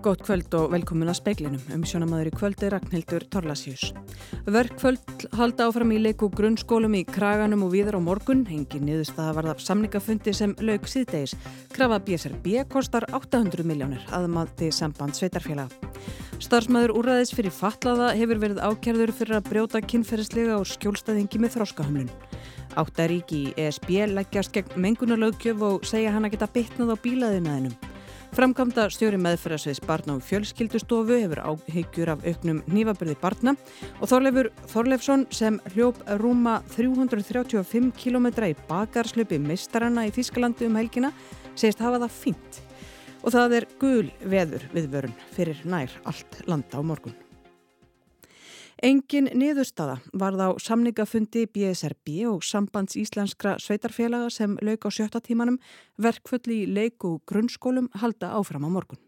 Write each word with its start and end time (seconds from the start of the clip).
Gótt 0.00 0.22
kvöld 0.24 0.54
og 0.56 0.70
velkomin 0.72 1.10
að 1.12 1.18
speiklinum. 1.18 1.64
Um 1.74 1.82
sjónamaður 1.84 2.30
í 2.30 2.32
kvöld 2.32 2.62
er 2.64 2.72
Ragnhildur 2.72 3.26
Torlasjus. 3.28 3.90
Verkvöld 4.48 5.26
halda 5.36 5.66
áfram 5.68 5.92
í 5.92 5.98
leiku 6.00 6.30
grunnskólum 6.32 6.96
í 6.96 7.02
Kraganum 7.04 7.66
og 7.66 7.74
viðar 7.74 7.98
á 7.98 8.06
morgun. 8.06 8.46
Engin 8.48 8.86
niðurstaða 8.88 9.34
varða 9.36 9.54
samningafundi 9.60 10.32
sem 10.32 10.54
laug 10.64 10.88
síðdeis. 10.88 11.36
Krafa 11.76 12.00
BSRB 12.06 12.64
kostar 12.72 13.04
800 13.12 13.68
miljónir 13.68 14.08
aðmati 14.16 14.70
samband 14.72 15.20
sveitarfélaga. 15.20 15.68
Starfsmæður 16.40 16.96
úræðis 16.96 17.34
fyrir 17.36 17.52
fatlaða 17.52 18.14
hefur 18.16 18.40
verið 18.40 18.64
ákjærður 18.64 19.14
fyrir 19.20 19.36
að 19.42 19.52
brjóta 19.52 19.84
kynferðislega 19.84 20.56
og 20.56 20.64
skjólstaðingi 20.72 21.44
með 21.44 21.58
þróskahömlun. 21.58 22.10
Áttaríki 22.80 23.44
í 23.50 23.54
ESB 23.66 23.92
leggjast 24.16 24.56
gegn 24.56 24.80
mengunarlaugjöf 24.80 25.68
og 25.68 25.84
segja 25.84 26.16
hann 26.16 26.24
að 26.24 26.38
geta 26.38 26.52
bitnað 26.56 26.96
á 26.96 27.02
bílaðinaðinum. 27.04 27.89
Framkvæmda 28.30 28.84
stjóri 28.94 29.18
meðferðarsveits 29.18 29.80
barna 29.82 30.14
og 30.14 30.22
fjölskyldustofu 30.22 31.16
hefur 31.18 31.40
áhyggjur 31.42 32.12
af 32.12 32.20
auknum 32.22 32.60
nýfabörði 32.70 33.16
barna 33.18 33.56
og 33.98 34.06
Þorleifur 34.06 34.48
Þorleifsson 34.70 35.24
sem 35.34 35.58
hljóp 35.74 35.98
rúma 36.22 36.60
335 36.76 37.90
km 37.98 38.28
í 38.46 38.52
bakarslöpi 38.68 39.40
mistaranna 39.42 40.06
í 40.06 40.12
Þískalandi 40.14 40.68
um 40.70 40.78
helgina 40.78 41.10
segist 41.56 41.82
hafa 41.82 41.98
það 42.04 42.14
fínt 42.20 42.60
og 43.24 43.34
það 43.34 43.56
er 43.58 43.66
gul 43.82 44.06
veður 44.22 44.68
viðvörun 44.76 45.18
fyrir 45.34 45.66
nær 45.66 45.98
allt 46.06 46.40
landa 46.46 46.78
á 46.78 46.82
morgun. 46.86 47.29
Engin 48.80 49.26
niðurstaða 49.36 49.98
varð 50.16 50.40
á 50.40 50.48
samningafundi 50.56 51.42
BSRB 51.52 52.22
og 52.30 52.46
sambands 52.48 52.96
íslenskra 52.96 53.58
sveitarfélaga 53.60 54.30
sem 54.32 54.54
lauk 54.64 54.86
á 54.88 54.90
sjötta 54.96 55.20
tímanum 55.20 55.58
verkfulli 56.00 56.62
í 56.62 56.70
leik 56.78 57.04
og 57.04 57.20
grunnskólum 57.28 57.90
halda 58.00 58.32
áfram 58.40 58.64
á 58.64 58.70
morgun. 58.72 59.02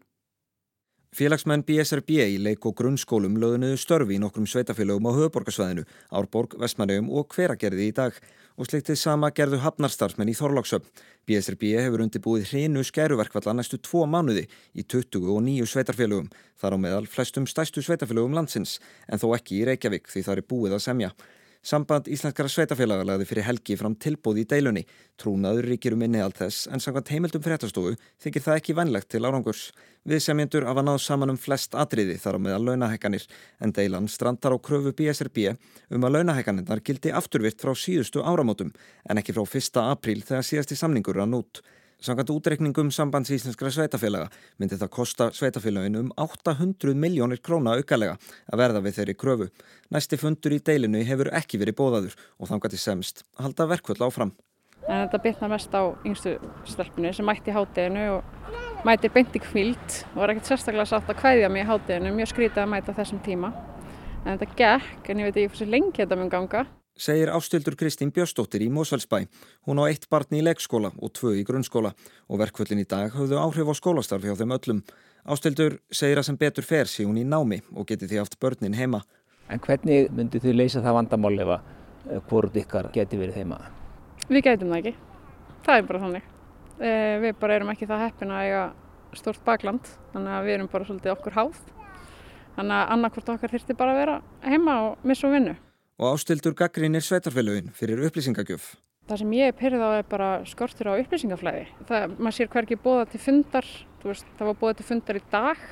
Félagsmenn 1.13 1.61
BSRB 1.61 2.15
í 2.23 2.37
leik 2.41 2.63
og 2.65 2.73
grunnskólum 2.79 3.35
lögðunuðu 3.37 3.77
störfi 3.77 4.15
í 4.15 4.21
nokkrum 4.21 4.47
sveitafélögum 4.49 5.05
á 5.05 5.13
höfuborgarsvæðinu, 5.13 5.83
Árborg, 6.09 6.55
Vestmannaugum 6.57 7.11
og 7.13 7.27
Hveragerði 7.35 7.85
í 7.91 7.93
dag 7.93 8.17
og 8.57 8.65
sleiktið 8.65 8.97
sama 8.97 9.29
gerðu 9.29 9.59
hafnarstarfsmenn 9.61 10.31
í 10.33 10.35
Þorlóksöp. 10.39 10.87
BSRB 11.29 11.75
hefur 11.77 12.01
undirbúið 12.07 12.47
hrinu 12.49 12.81
skæruverkvalla 12.87 13.53
næstu 13.59 13.77
tvo 13.85 14.07
mánuði 14.09 14.47
í 14.73 14.87
29 14.89 15.69
sveitarfélögum, 15.69 16.33
þar 16.57 16.77
á 16.81 16.83
meðal 16.87 17.05
flestum 17.05 17.45
stæstu 17.45 17.85
sveitarfélögum 17.85 18.33
landsins, 18.33 18.79
en 19.05 19.21
þó 19.21 19.35
ekki 19.37 19.61
í 19.61 19.69
Reykjavík 19.69 20.09
því 20.09 20.25
það 20.25 20.41
er 20.41 20.49
búið 20.49 20.77
að 20.79 20.85
semja. 20.89 21.13
Samband 21.63 22.09
Íslenskara 22.11 22.49
sveitafélaga 22.51 23.05
lagði 23.07 23.25
fyrir 23.29 23.45
helgi 23.47 23.77
fram 23.79 23.93
tilbóð 23.95 24.41
í 24.41 24.43
deilunni. 24.51 24.81
Trúnaður 25.15 25.69
ríkir 25.71 25.93
um 25.95 26.01
inni 26.03 26.19
allt 26.19 26.41
þess 26.41 26.65
en 26.67 26.81
samkvæmt 26.83 27.11
heimildum 27.13 27.43
fréttastofu 27.45 27.93
þykir 28.19 28.43
það 28.43 28.57
ekki 28.59 28.75
vennlegt 28.75 29.07
til 29.13 29.21
árangurs. 29.23 29.61
Við 30.03 30.19
semjendur 30.25 30.67
af 30.67 30.81
að 30.81 30.89
náðu 30.89 31.01
saman 31.05 31.31
um 31.31 31.39
flest 31.39 31.77
atriði 31.79 32.17
þar 32.19 32.35
á 32.35 32.43
meðal 32.43 32.65
launahekkanir 32.67 33.23
en 33.63 33.71
deilan 33.77 34.11
strandar 34.11 34.51
á 34.51 34.59
kröfu 34.59 34.91
BSRB 34.91 35.53
um 35.95 36.03
að 36.03 36.17
launahekkaninnar 36.17 36.83
gildi 36.83 37.15
afturvirt 37.15 37.63
frá 37.63 37.71
síðustu 37.71 38.25
áramótum 38.27 38.75
en 39.07 39.23
ekki 39.23 39.31
frá 39.31 39.47
1. 39.47 39.79
apríl 39.85 40.19
þegar 40.19 40.43
síðasti 40.43 40.75
samningur 40.75 41.21
rann 41.21 41.39
út. 41.39 41.63
Samkvæmt 42.03 42.33
útreikningum 42.33 42.89
sambands 42.91 43.29
íslenskra 43.31 43.69
sveitafélaga 43.71 44.25
myndi 44.59 44.75
það 44.75 44.89
kosta 44.91 45.27
sveitafélagin 45.31 45.95
um 46.01 46.09
800 46.19 46.97
miljónir 46.99 47.39
króna 47.39 47.77
aukalega 47.79 48.17
að 48.51 48.59
verða 48.59 48.81
við 48.83 48.97
þeirri 48.97 49.15
kröfu. 49.21 49.47
Næsti 49.87 50.19
fundur 50.19 50.51
í 50.51 50.59
deilinu 50.59 51.05
hefur 51.07 51.31
ekki 51.39 51.61
verið 51.61 51.77
bóðaður 51.79 52.17
og 52.43 52.51
þangat 52.51 52.75
í 52.75 52.81
semst 52.83 53.23
halda 53.39 53.69
verkvöld 53.71 54.03
áfram. 54.03 54.35
En 54.83 55.05
þetta 55.05 55.23
bitnar 55.29 55.53
mest 55.55 55.79
á 55.79 55.95
yngstu 56.03 56.35
stelpunni 56.67 57.15
sem 57.15 57.29
mætti 57.31 57.53
í 57.53 57.55
hátteginu 57.55 58.05
og 58.17 58.83
mæti 58.83 59.07
beinti 59.07 59.39
kvild 59.39 59.99
og 60.11 60.21
var 60.25 60.35
ekkert 60.35 60.51
sérstaklega 60.51 60.89
satt 60.91 61.07
að 61.07 61.23
hvæðja 61.23 61.55
mig 61.55 61.63
í 61.63 61.69
hátteginu, 61.71 62.15
mjög 62.19 62.33
skrítið 62.35 62.65
að 62.65 62.71
mæta 62.75 62.99
þessum 62.99 63.23
tíma. 63.23 63.55
En 64.25 64.35
þetta 64.35 64.51
gekk, 64.59 65.07
en 65.07 65.23
ég 65.23 65.31
veit 65.31 65.37
ekki 65.39 65.53
hversu 65.53 65.71
lengi 65.71 66.01
þetta 66.03 66.19
mun 66.19 66.35
ganga 66.35 66.67
segir 66.95 67.29
ástildur 67.33 67.75
Kristín 67.75 68.11
Björnsdóttir 68.13 68.61
í 68.61 68.69
Mósfellsbæ. 68.69 69.25
Hún 69.65 69.81
á 69.81 69.89
eitt 69.89 70.05
barn 70.09 70.29
í 70.37 70.43
leikskóla 70.45 70.91
og 71.01 71.13
tvö 71.17 71.33
í 71.39 71.43
grunnskóla 71.45 71.93
og 72.29 72.39
verkvöldin 72.39 72.83
í 72.83 72.85
dag 72.85 73.13
höfðu 73.15 73.39
áhrif 73.41 73.69
á 73.69 73.73
skólastarfi 73.73 74.29
á 74.29 74.37
þeim 74.37 74.53
öllum. 74.53 74.83
Ástildur 75.25 75.79
segir 75.89 76.21
að 76.21 76.29
sem 76.29 76.37
betur 76.37 76.63
fer 76.63 76.85
sé 76.85 77.05
hún 77.07 77.17
í 77.17 77.25
námi 77.25 77.61
og 77.73 77.87
geti 77.89 78.07
því 78.07 78.21
haft 78.21 78.37
börnin 78.39 78.77
heima. 78.77 79.01
En 79.49 79.59
hvernig 79.59 80.11
myndi 80.13 80.39
þið 80.39 80.59
leysa 80.59 80.83
það 80.83 80.99
vandamál 80.99 81.33
ef 81.39 81.55
að 81.55 81.59
eh, 82.11 82.21
hvort 82.29 82.61
ykkar 82.61 82.91
geti 82.93 83.17
verið 83.17 83.41
heima? 83.41 83.59
Við 84.29 84.45
getum 84.45 84.69
það 84.69 84.79
ekki. 84.83 84.95
Það 85.65 85.77
er 85.77 85.89
bara 85.89 86.05
þannig. 86.05 86.31
Eh, 86.79 87.17
við 87.25 87.35
bara 87.41 87.57
erum 87.57 87.73
ekki 87.73 87.89
það 87.89 88.05
heppin 88.05 88.31
að 88.31 88.45
eiga 88.47 88.63
stort 89.17 89.43
bakland 89.45 89.89
þannig 90.13 90.37
að 90.37 90.45
við 90.45 90.59
erum 90.59 90.71
bara 90.71 90.87
svolítið 90.87 91.17
okkur 91.17 91.37
háð. 91.41 91.59
Þannig 92.53 92.79
að 92.79 92.89
annarkvort 92.95 93.29
okkar 93.33 93.53
þurfti 93.55 93.77
bara 93.77 93.93
að 93.93 94.01
vera 94.03 94.17
heima 94.45 94.81
og 94.87 95.07
missa 95.07 95.27
og 95.27 95.33
vinnu 95.33 95.55
og 95.99 96.15
ástildur 96.15 96.55
gaggrínir 96.57 97.03
sveitarfélögin 97.05 97.71
fyrir 97.77 98.01
upplýsingagjöf. 98.07 98.73
Það 99.07 99.19
sem 99.19 99.33
ég 99.35 99.51
er 99.51 99.57
pyrrið 99.59 99.83
á 99.83 99.89
er 99.99 100.05
bara 100.07 100.29
skortur 100.47 100.89
á 100.89 100.99
upplýsingaflæði. 101.01 101.65
Það, 101.89 102.13
maður 102.17 102.37
sér 102.37 102.51
hverki 102.53 102.79
bóða 102.79 103.07
til 103.11 103.19
fundar, 103.19 103.67
veist, 104.03 104.29
það 104.39 104.49
var 104.49 104.59
bóða 104.61 104.77
til 104.79 104.87
fundar 104.87 105.19
í 105.19 105.23
dag, 105.33 105.65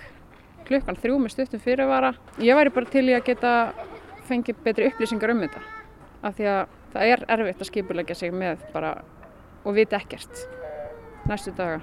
klukkan 0.68 1.00
þrjú 1.00 1.22
með 1.22 1.34
stuttum 1.36 1.64
fyrirvara. 1.64 2.12
Ég 2.44 2.59
væri 2.59 2.74
bara 2.76 2.92
til 2.92 3.06
í 3.08 3.16
að 3.16 3.26
geta 3.32 3.54
fengið 4.28 4.62
betri 4.66 4.92
upplýsingar 4.92 5.34
um 5.34 5.42
þetta. 5.46 5.64
Af 6.22 6.38
því 6.38 6.52
að 6.52 6.76
það 6.92 7.16
er 7.16 7.26
erfitt 7.38 7.64
að 7.64 7.72
skipulegja 7.72 8.20
sig 8.20 8.36
með 8.36 8.68
bara 8.76 8.94
og 9.64 9.76
vita 9.78 9.98
ekkert 9.98 10.46
næstu 11.30 11.53
daga. 11.56 11.82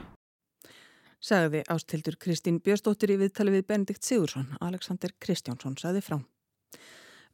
Sagði 1.19 1.65
ástildur 1.67 2.15
Kristín 2.21 2.61
Björnsdóttir 2.63 3.17
í 3.17 3.19
viðtali 3.19 3.57
við 3.57 3.65
Benedikt 3.73 4.07
Sigursson. 4.07 4.53
Alexander 4.63 5.11
Kristjánsson 5.19 5.75
sagði 5.81 6.05
frá. 6.07 6.21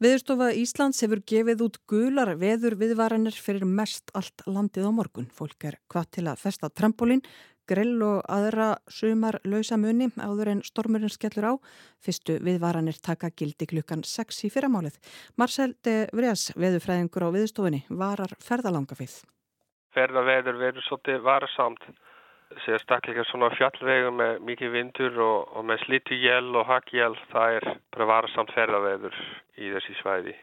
Viðurstofa 0.03 0.49
Íslands 0.59 0.97
hefur 1.05 1.21
gefið 1.23 1.61
út 1.63 1.77
gular 1.87 2.33
veður 2.35 2.73
viðvaranir 2.81 3.35
fyrir 3.39 3.63
mest 3.63 4.11
allt 4.11 4.41
landið 4.43 4.89
á 4.89 4.91
morgun. 4.91 5.29
Fólk 5.31 5.63
er 5.69 5.77
hvað 5.87 6.09
til 6.17 6.23
að 6.27 6.41
festa 6.41 6.67
trampolín, 6.67 7.21
grill 7.63 8.03
og 8.03 8.25
aðra 8.27 8.73
sumar 8.91 9.37
lausamunni 9.47 10.09
áður 10.19 10.51
en 10.51 10.63
stormurinn 10.67 11.13
skellur 11.13 11.47
á. 11.47 11.53
Fyrstu 12.03 12.41
viðvaranir 12.43 12.99
taka 12.99 13.31
gildi 13.31 13.69
klukkan 13.71 14.03
6 14.03 14.43
í 14.43 14.51
fyrramálið. 14.51 14.99
Marcel 15.39 15.77
de 15.87 16.09
Vries, 16.11 16.49
veðurfræðingur 16.59 17.29
á 17.31 17.35
viðstofinni, 17.37 17.85
varar 17.87 18.35
ferðalanga 18.43 18.99
fyrr. 18.99 19.15
Ferðaveður 19.95 20.59
verður 20.59 20.89
svolítið 20.89 21.23
varasamt 21.23 21.87
sérstaklega 22.65 23.25
svona 23.29 23.51
fjallvegum 23.57 24.19
með 24.21 24.41
mikið 24.47 24.73
vindur 24.73 25.21
og, 25.25 25.53
og 25.57 25.69
með 25.69 25.85
slittu 25.85 26.17
jél 26.19 26.51
og 26.55 26.67
hakjél 26.69 27.13
það 27.31 27.59
er 27.59 27.69
bara 27.95 28.11
varasamt 28.11 28.53
ferðaveður 28.55 29.23
í 29.57 29.71
þessi 29.75 29.97
svæði. 30.01 30.35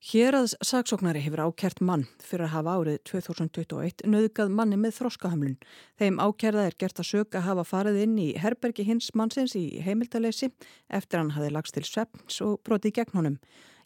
Hér 0.00 0.32
aðs 0.38 0.54
saksóknari 0.64 1.20
hefur 1.20 1.42
ákjert 1.44 1.82
mann 1.84 2.06
fyrir 2.24 2.46
að 2.46 2.54
hafa 2.54 2.76
árið 2.78 2.94
2021 3.10 4.06
nöðgað 4.08 4.54
manni 4.56 4.78
með 4.80 4.94
þróskahamlun. 4.96 5.58
Þeim 6.00 6.22
ákjærða 6.24 6.62
er 6.70 6.76
gert 6.80 7.02
að 7.02 7.08
sög 7.10 7.36
að 7.36 7.44
hafa 7.50 7.66
farið 7.68 7.98
inn 8.06 8.14
í 8.16 8.30
herbergi 8.40 8.86
hins 8.88 9.10
mannsins 9.12 9.52
í 9.60 9.66
heimildalesi 9.84 10.48
eftir 10.88 11.20
hann 11.20 11.34
hafi 11.36 11.52
lagst 11.52 11.76
til 11.76 11.84
svefns 11.84 12.40
og 12.46 12.62
brotið 12.64 12.96
gegn 12.96 13.18
honum. 13.18 13.36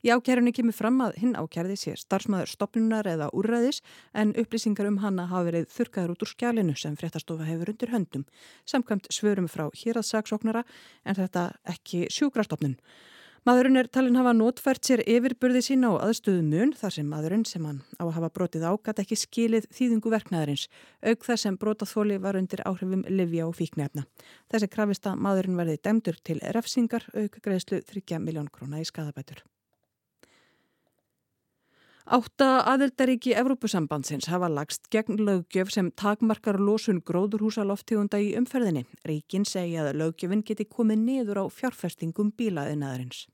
Í 0.05 0.11
ákjærunni 0.13 0.53
kemur 0.53 0.75
fram 0.77 0.99
að 1.01 1.15
hinn 1.23 1.33
ákjærði 1.33 1.75
sé 1.81 1.95
starfsmæður 1.97 2.51
stopnunar 2.53 3.07
eða 3.09 3.31
úrræðis 3.33 3.79
en 4.13 4.35
upplýsingar 4.37 4.91
um 4.91 4.99
hanna 5.01 5.25
hafa 5.31 5.47
verið 5.47 5.71
þurkaður 5.73 6.13
út 6.13 6.25
úr 6.27 6.31
skjálinu 6.35 6.75
sem 6.77 6.99
fréttastofa 7.01 7.47
hefur 7.49 7.73
undir 7.73 7.95
höndum. 7.95 8.27
Samkvæmt 8.69 9.09
svörum 9.09 9.49
frá 9.49 9.71
hýraðsaksóknara 9.73 10.67
en 11.09 11.17
þetta 11.17 11.47
ekki 11.73 12.05
sjúkrastofnun. 12.13 12.77
Maðurinn 13.49 13.81
er 13.81 13.89
talin 13.93 14.21
hafa 14.21 14.35
notfært 14.37 14.85
sér 14.85 15.03
yfirburði 15.09 15.61
sína 15.65 15.95
á 15.97 16.05
aðstöðu 16.11 16.45
mun 16.51 16.77
þar 16.77 16.97
sem 16.99 17.09
maðurinn 17.09 17.47
sem 17.49 17.65
hann 17.65 17.81
á 17.97 18.05
að 18.05 18.15
hafa 18.19 18.33
brotið 18.37 18.69
ágat 18.69 19.01
ekki 19.07 19.21
skilið 19.21 19.71
þýðingu 19.73 20.13
verknæðarins, 20.13 20.67
auk 21.05 21.29
þess 21.29 21.45
sem 21.49 21.59
brotaþóli 21.61 22.21
var 22.25 22.41
undir 22.41 22.65
áhrifum 22.69 23.05
livja 23.09 23.49
og 23.49 23.57
fíknefna. 23.61 24.05
Þessi 24.53 24.73
krafist 24.73 25.09
að 25.09 25.21
maðurinn 25.29 25.61
verði 25.61 25.81
demdur 25.85 26.21
til 26.25 26.41
refsingar, 26.57 27.05
auk 27.13 27.37
greiðslu 27.45 27.85
30 27.85 28.25
miljón 28.25 28.49
króna 28.53 28.81
í 28.81 28.89
skadabætur. 28.89 29.45
Átta 32.05 32.59
aðeldaríki 32.69 33.33
Evrópusambandsins 33.33 34.27
hafa 34.29 34.51
lagst 34.53 34.91
gegn 34.93 35.23
löggjöf 35.25 35.71
sem 35.73 35.87
takmarkar 35.97 36.59
losun 36.61 36.99
gróðurhúsa 37.01 37.65
loftígunda 37.65 38.21
í 38.21 38.35
umferðinni. 38.37 38.83
Ríkin 39.09 39.49
segja 39.49 39.87
að 39.87 40.03
löggjöfin 40.03 40.43
geti 40.45 40.67
komið 40.69 41.01
niður 41.01 41.41
á 41.41 41.45
fjárfestingum 41.49 42.35
bílaðinaðarins. 42.37 43.25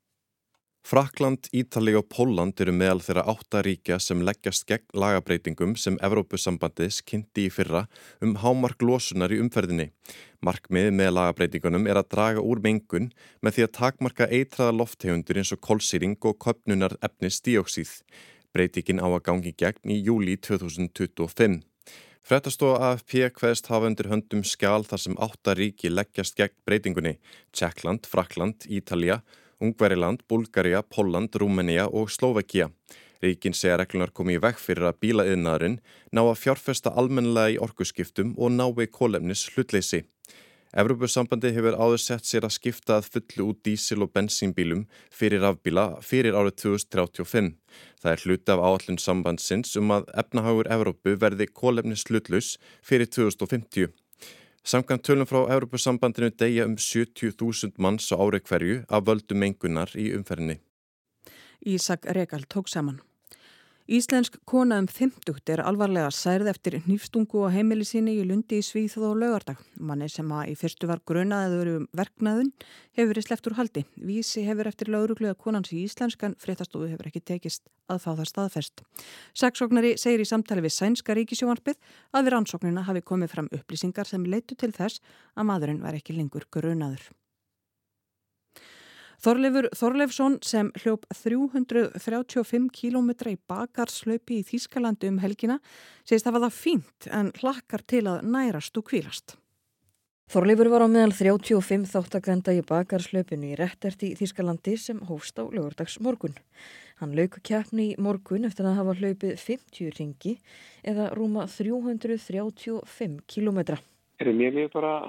Frakland, 0.87 1.51
Ítali 1.53 1.97
og 1.99 2.07
Póland 2.15 2.63
eru 2.63 2.73
meðal 2.73 3.03
þeirra 3.05 3.27
átta 3.35 3.61
ríkja 3.67 3.99
sem 4.01 4.23
leggjast 4.25 4.65
gegn 4.71 4.87
lagabreitingum 5.03 5.75
sem 5.77 5.99
Evrópusambandis 6.01 7.03
kynnti 7.03 7.51
í 7.51 7.53
fyrra 7.53 7.89
um 8.23 8.39
hámark 8.41 8.81
losunar 8.87 9.35
í 9.35 9.43
umferðinni. 9.43 9.91
Markmið 10.47 10.95
með 10.95 11.17
lagabreitingunum 11.19 11.91
er 11.91 12.01
að 12.01 12.13
draga 12.15 12.41
úr 12.47 12.63
mengun 12.65 13.11
með 13.43 13.59
því 13.59 13.67
að 13.67 13.77
takmarka 13.83 14.31
eitraða 14.31 14.79
loftegundur 14.79 15.43
eins 15.43 15.53
og 15.53 15.61
kolsýring 15.61 16.17
og 16.23 16.39
köpnunar 16.41 16.97
efnis 17.03 17.43
díóksíð. 17.45 17.99
Breytikinn 18.55 19.03
á 19.03 19.07
að 19.07 19.23
gangi 19.29 19.53
gegn 19.55 19.93
í 19.95 20.01
júli 20.03 20.37
2025. 20.37 21.61
Frettastofa 22.27 22.91
AFP 22.91 23.31
hveðst 23.39 23.71
hafa 23.71 23.89
undir 23.89 24.11
höndum 24.11 24.43
skjál 24.47 24.85
þar 24.87 25.03
sem 25.03 25.17
áttaríki 25.19 25.91
leggjast 25.91 26.37
gegn 26.39 26.57
breytingunni. 26.69 27.15
Tjekkland, 27.57 28.07
Frakland, 28.11 28.67
Ítalja, 28.69 29.21
Ungveriland, 29.61 30.27
Bulgaria, 30.29 30.83
Polland, 30.83 31.35
Rúmenía 31.35 31.87
og 31.87 32.11
Slovakia. 32.11 32.71
Ríkin 33.21 33.53
segja 33.53 33.77
reglunar 33.77 34.13
komið 34.17 34.39
í 34.39 34.43
vekk 34.47 34.61
fyrir 34.63 34.87
að 34.89 35.01
bílaðiðnaðurinn 35.05 35.81
ná 36.17 36.23
að 36.23 36.39
fjárfesta 36.41 36.93
almenlega 36.97 37.57
í 37.57 37.59
orkuskiptum 37.61 38.33
og 38.39 38.55
ná 38.55 38.65
við 38.77 38.89
kólefnis 38.97 39.45
hlutleysi. 39.53 40.07
Evrópussambandi 40.71 41.51
hefur 41.51 41.75
áður 41.75 41.99
sett 41.99 42.29
sér 42.29 42.45
að 42.47 42.55
skipta 42.55 43.01
að 43.01 43.09
fullu 43.11 43.47
út 43.51 43.59
dísil- 43.67 44.05
og 44.05 44.13
bensínbílum 44.15 44.85
fyrir 45.11 45.43
afbíla 45.43 45.99
fyrir 45.99 46.37
árið 46.39 46.55
2035. 46.63 47.57
Það 47.99 48.13
er 48.13 48.23
hluti 48.23 48.53
af 48.55 48.63
áallun 48.63 49.01
sambandsins 49.03 49.75
um 49.77 49.91
að 49.91 50.07
efnahagur 50.15 50.71
Evrópu 50.71 51.17
verði 51.19 51.49
kólefni 51.51 51.99
slutlaus 51.99 52.57
fyrir 52.87 53.11
2050. 53.11 53.91
Samkvæmt 54.63 55.03
tölum 55.03 55.27
frá 55.27 55.43
Evrópussambandinu 55.51 56.31
degja 56.31 56.67
um 56.67 56.77
70.000 56.77 57.75
manns 57.79 58.13
á 58.15 58.17
ári 58.23 58.39
hverju 58.39 58.85
af 58.89 59.03
völdu 59.03 59.35
mengunar 59.35 59.91
í 59.99 60.15
umferðinni. 60.15 60.61
Ísak 61.67 62.07
Rekal 62.07 62.47
tók 62.47 62.69
saman. 62.69 63.01
Íslensk 63.91 64.37
kona 64.47 64.77
um 64.79 64.87
50 64.87 65.51
er 65.51 65.61
alvarlega 65.67 66.13
særð 66.15 66.47
eftir 66.53 66.77
nýfstungu 66.85 67.41
og 67.43 67.51
heimili 67.51 67.83
síni 67.83 68.13
í 68.21 68.23
lundi 68.23 68.61
í 68.61 68.63
Svíþóð 68.63 69.07
og 69.09 69.17
laugardag. 69.19 69.65
Manni 69.83 70.07
sem 70.07 70.31
að 70.31 70.53
í 70.53 70.55
fyrstu 70.61 70.87
var 70.87 71.03
grunaður 71.11 71.73
um 71.73 71.89
verknaðun 71.99 72.53
hefur 72.95 73.11
verið 73.11 73.27
sleppt 73.27 73.51
úr 73.51 73.57
haldi. 73.59 73.83
Vísi 73.99 74.45
hefur 74.47 74.71
eftir 74.71 74.93
lauruglega 74.95 75.35
konans 75.35 75.73
í 75.75 75.83
íslenskan 75.83 76.39
fréttastofu 76.39 76.87
hefur 76.87 77.11
ekki 77.11 77.25
tekist 77.33 77.67
að 77.91 78.05
fá 78.05 78.13
það 78.13 78.31
staðfest. 78.31 78.85
Saksóknari 79.35 79.97
segir 79.99 80.23
í 80.23 80.29
samtali 80.31 80.63
við 80.63 80.77
Sænska 80.77 81.17
ríkisjónarpið 81.19 81.81
að 82.15 82.29
við 82.29 82.37
rannsóknina 82.37 82.87
hafi 82.87 83.03
komið 83.03 83.35
fram 83.35 83.51
upplýsingar 83.59 84.07
sem 84.07 84.23
leitu 84.23 84.55
til 84.55 84.71
þess 84.71 85.03
að 85.35 85.51
maðurinn 85.51 85.83
var 85.83 85.99
ekki 85.99 86.15
lengur 86.15 86.47
grunaður. 86.47 87.11
Þorleifur 89.21 89.67
Þorleifsson 89.77 90.39
sem 90.41 90.71
hljóp 90.81 91.03
335 91.13 92.71
km 92.73 93.11
í 93.29 93.35
bakarslaupi 93.51 94.39
í 94.41 94.47
Þýskalandi 94.49 95.11
um 95.13 95.19
helgina 95.21 95.59
segist 96.09 96.25
að 96.25 96.39
það 96.39 96.45
var 96.47 96.55
fínt 96.57 97.09
en 97.19 97.29
hlakkar 97.37 97.85
til 97.85 98.07
að 98.09 98.25
nærast 98.25 98.81
og 98.81 98.87
kvílast. 98.89 99.37
Þorleifur 100.33 100.71
var 100.73 100.87
á 100.87 100.89
meðal 100.89 101.13
35 101.13 101.85
þáttakrenda 101.91 102.57
í 102.57 102.65
bakarslaupinu 102.65 103.51
í 103.51 103.61
réttert 103.61 104.07
í 104.09 104.15
Þýskalandi 104.17 104.79
sem 104.81 105.05
hófst 105.11 105.37
á 105.37 105.45
lögurdags 105.45 106.01
morgun. 106.01 106.39
Hann 107.03 107.13
lauk 107.13 107.43
keppni 107.45 107.91
í 107.91 108.01
morgun 108.01 108.49
eftir 108.49 108.73
að 108.73 108.81
hafa 108.81 108.97
hlaupið 109.03 109.37
50 109.37 109.95
ringi 110.01 110.37
eða 110.81 111.13
rúma 111.13 111.45
335 111.45 113.21
km. 113.29 113.81
Mér 114.17 114.61
er 114.65 114.73
bara 114.73 115.01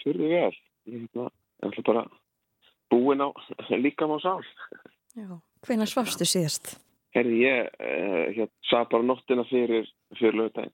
fyrir 0.00 0.32
vel. 0.32 0.52
Ég 0.88 1.08
ætla 1.12 1.82
bara 1.84 2.08
búin 2.94 3.24
á 3.24 3.28
líkam 3.84 4.14
á 4.14 4.18
sál. 4.22 4.42
Já, 5.14 5.28
hvena 5.66 5.86
svafstu 5.86 6.26
síðast? 6.26 6.76
Herði 7.14 7.42
ég, 7.44 7.68
uh, 7.78 8.24
hér, 8.34 8.50
sá 8.66 8.82
bara 8.90 9.06
nóttina 9.06 9.44
fyrir, 9.46 9.86
fyrir 10.18 10.38
lögdægin. 10.40 10.72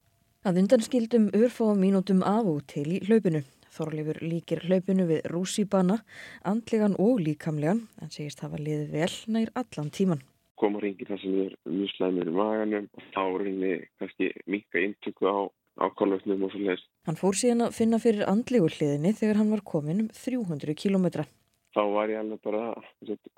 Að 0.49 0.62
undanskildum 0.62 1.26
örfá 1.37 1.67
mínútum 1.76 2.22
af 2.25 2.46
og 2.49 2.62
til 2.72 2.87
í 2.96 3.00
hlaupinu. 3.05 3.43
Þorleifur 3.70 4.19
líkir 4.25 4.62
hlaupinu 4.64 5.05
við 5.06 5.26
rússýbana, 5.31 6.00
andlegan 6.49 6.96
og 6.99 7.20
líkamlegan, 7.20 7.84
en 8.00 8.11
segist 8.11 8.40
hafa 8.43 8.58
liðið 8.58 8.94
vel 8.96 9.12
nær 9.37 9.52
allan 9.61 9.93
tíman. 9.94 10.25
Koma 10.58 10.81
ringir 10.81 11.08
þar 11.08 11.20
sem 11.22 11.37
er 11.44 11.52
mjög 11.69 11.93
slæmur 11.93 12.32
í 12.32 12.34
maganum 12.34 12.88
og 12.88 13.05
þá 13.12 13.22
rinni 13.44 13.75
kannski 14.00 14.31
mikka 14.49 14.82
intöku 14.87 15.28
á 15.28 15.38
ákvæmleiknum 15.81 16.49
og 16.49 16.55
svo 16.55 16.64
leiðist. 16.64 16.88
Hann 17.08 17.20
fór 17.20 17.37
síðan 17.37 17.67
að 17.69 17.76
finna 17.76 18.00
fyrir 18.02 18.28
andlegu 18.28 18.72
hliðinni 18.72 19.12
þegar 19.20 19.43
hann 19.43 19.52
var 19.52 19.64
komin 19.64 20.06
um 20.06 20.11
300 20.17 20.76
kilometra 20.76 21.28
þá 21.75 21.82
var 21.94 22.12
ég 22.12 22.20
alveg 22.20 22.43
bara 22.44 22.64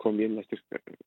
kom 0.00 0.20
inn 0.20 0.40
eftir 0.40 0.62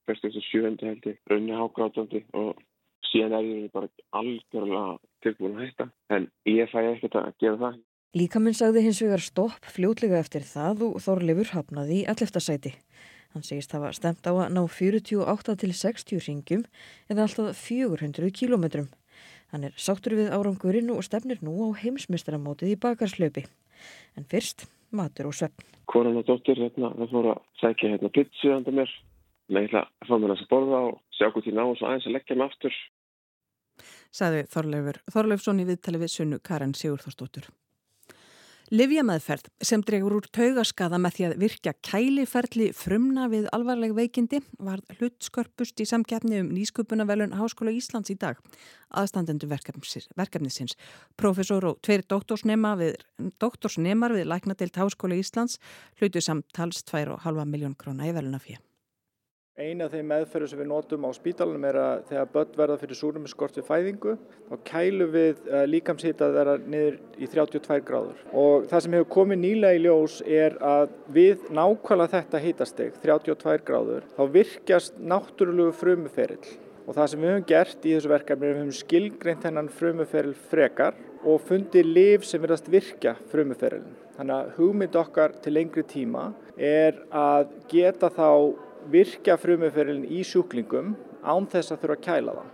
bestu 0.07 0.29
þessu 0.29 0.43
sjöndi 0.49 0.89
held 0.89 1.09
ég, 1.09 1.19
raunni 1.29 1.57
hágrátandi 1.57 2.23
og 2.37 2.61
síðan 3.09 3.37
er 3.39 3.49
ég 3.49 3.73
bara 3.73 3.89
algjörlega 4.19 4.97
tilbúin 5.25 5.57
að 5.57 5.67
hætta 5.67 5.89
en 6.15 6.29
ég 6.49 6.71
fæ 6.71 6.79
ekkert 6.83 7.19
að 7.21 7.33
gera 7.41 7.61
það. 7.63 7.83
Líkaminn 8.15 8.55
sagði 8.55 8.85
hins 8.85 9.01
vegar 9.03 9.23
stopp 9.23 9.65
fljótlega 9.75 10.21
eftir 10.23 10.45
það 10.47 10.85
og 10.87 11.01
Þorleifur 11.03 11.51
hafnaði 11.51 11.97
í 12.01 12.05
alleftasæti. 12.11 12.71
Hann 13.35 13.43
segist 13.43 13.73
hafa 13.75 13.89
stemt 13.91 14.23
á 14.23 14.31
að 14.31 14.53
ná 14.55 14.61
48 14.71 15.57
til 15.59 15.73
60 15.75 16.21
ringjum 16.23 16.61
eða 17.11 17.25
alltaf 17.25 17.59
400 17.59 18.31
kílometrum. 18.31 18.87
Hann 19.51 19.67
er 19.67 19.75
sáttur 19.75 20.15
við 20.15 20.31
árangurinn 20.31 20.93
og 20.95 21.03
stefnir 21.03 21.43
nú 21.43 21.57
á 21.67 21.75
heimsmyndstaramótið 21.81 22.71
í 22.71 22.79
bakarslaupi. 22.79 23.43
En 24.15 24.23
fyrst 24.31 24.63
matur 24.97 25.29
og 25.29 25.37
söfn. 25.37 25.67
Konan 25.91 26.19
og 26.19 26.25
dóttir 26.27 26.59
hérna, 26.59 26.91
það 26.97 27.11
fór 27.13 27.31
að 27.33 27.41
sækja 27.61 27.91
hérna 27.93 28.11
pizza 28.15 28.57
undan 28.57 28.79
mér. 28.79 28.93
Mér 29.53 29.67
ætla 29.67 29.83
að 29.85 30.09
fá 30.09 30.15
mér 30.17 30.33
að 30.33 30.45
borða 30.49 30.79
og 30.89 30.95
sjá 31.13 31.27
hvort 31.29 31.49
ég 31.49 31.57
ná 31.57 31.63
og 31.65 31.75
svo 31.77 31.89
aðeins 31.89 32.07
að 32.09 32.15
leggja 32.17 32.39
mig 32.39 32.47
aftur. 32.49 32.79
Saði 34.15 34.47
Þorleifur 34.49 35.01
Þorleifsson 35.11 35.61
í 35.61 35.67
viðtali 35.67 36.01
við 36.01 36.13
sunnu 36.15 36.41
Karin 36.41 36.73
Sigurþórsdóttur. 36.73 37.51
Livjamaðferð 38.73 39.51
sem 39.61 39.81
dregur 39.85 40.15
úr 40.17 40.25
taugaskaða 40.33 40.97
með 40.97 41.13
því 41.15 41.25
að 41.27 41.35
virkja 41.43 41.73
kæliferli 41.85 42.71
frumna 42.73 43.27
við 43.29 43.45
alvarleg 43.53 43.93
veikindi 43.93 44.39
var 44.57 44.81
hlutskörpust 44.95 45.83
í 45.83 45.85
samkjafni 45.85 46.41
um 46.41 46.49
nýsköpunarvelun 46.49 47.37
Háskóla 47.37 47.75
Íslands 47.77 48.09
í 48.09 48.17
dag. 48.17 48.41
Aðstandendu 48.89 49.45
verkefnisins. 49.53 50.73
Profesor 51.13 51.69
og 51.69 51.81
tveir 51.85 52.07
doktorsnemar 52.09 52.81
við, 52.81 52.97
við 54.17 54.29
Læknadeilt 54.33 54.81
Háskóla 54.81 55.21
Íslands 55.21 55.59
hlutu 56.01 56.25
samtals 56.25 56.81
2,5 56.89 57.45
miljón 57.45 57.77
króna 57.77 58.09
í 58.09 58.17
velunafíð. 58.17 58.63
Eina 59.55 59.85
af 59.87 59.93
þeim 59.93 60.09
meðferðu 60.11 60.49
sem 60.51 60.59
við 60.59 60.67
notum 60.67 61.05
á 61.07 61.15
spítalunum 61.15 61.65
er 61.69 61.77
að 61.79 61.99
þegar 62.09 62.31
börn 62.33 62.57
verða 62.59 62.75
fyrir 62.81 62.97
súrumiskort 62.99 63.55
við 63.55 63.63
fæðingu 63.69 64.15
þá 64.49 64.55
kælum 64.67 65.13
við 65.13 65.45
uh, 65.47 65.61
líkamshita 65.69 66.27
þeirra 66.33 66.55
niður 66.73 66.97
í 67.15 67.29
32 67.31 67.77
gráður. 67.87 68.25
Og 68.35 68.65
það 68.67 68.83
sem 68.83 68.97
hefur 68.97 69.07
komið 69.15 69.39
nýlega 69.45 69.77
í 69.77 69.79
ljós 69.85 70.17
er 70.27 70.57
að 70.59 70.91
við 71.15 71.47
nákvæmlega 71.55 72.13
þetta 72.17 72.43
hitasteg, 72.49 72.99
32 73.05 73.63
gráður, 73.71 74.11
þá 74.19 74.21
virkjast 74.35 74.99
náttúrulegu 74.99 75.77
frumuferill. 75.79 76.51
Og 76.83 76.99
það 76.99 77.09
sem 77.13 77.23
við 77.23 77.33
höfum 77.37 77.49
gert 77.53 77.87
í 77.87 77.95
þessu 77.95 78.11
verkefni 78.11 78.49
er 78.49 78.53
við 78.57 78.63
höfum 78.65 78.77
skilgreint 78.81 79.47
þennan 79.47 79.73
frumuferill 79.79 80.35
frekar 80.51 80.99
og 81.23 81.39
fundið 81.47 81.93
liv 81.95 82.27
sem 82.27 82.43
verðast 82.43 82.67
virkja 82.67 83.15
frumuferillin. 83.31 83.95
Þannig 84.19 84.35
að 84.35 84.53
hugmynd 84.59 84.99
okkar 84.99 85.39
til 85.39 85.55
lengri 85.55 85.87
tíma 85.87 86.33
er 86.59 86.99
að 87.15 87.55
geta 87.71 88.11
þá 88.11 88.27
virkja 88.91 89.37
frumuferilin 89.39 90.05
í 90.09 90.21
sjúklingum 90.27 90.93
án 91.25 91.49
þess 91.51 91.73
að 91.73 91.81
þurfa 91.83 91.97
að 91.97 92.05
kæla 92.07 92.37
það. 92.37 92.53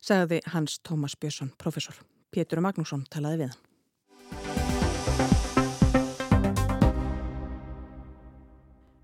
Segði 0.00 0.40
Hans 0.54 0.78
Tómas 0.86 1.16
Björnsson, 1.20 1.52
professor. 1.60 1.98
Pétur 2.32 2.62
Magnússon 2.64 3.04
talaði 3.10 3.42
við 3.42 3.52
hann. 3.52 3.69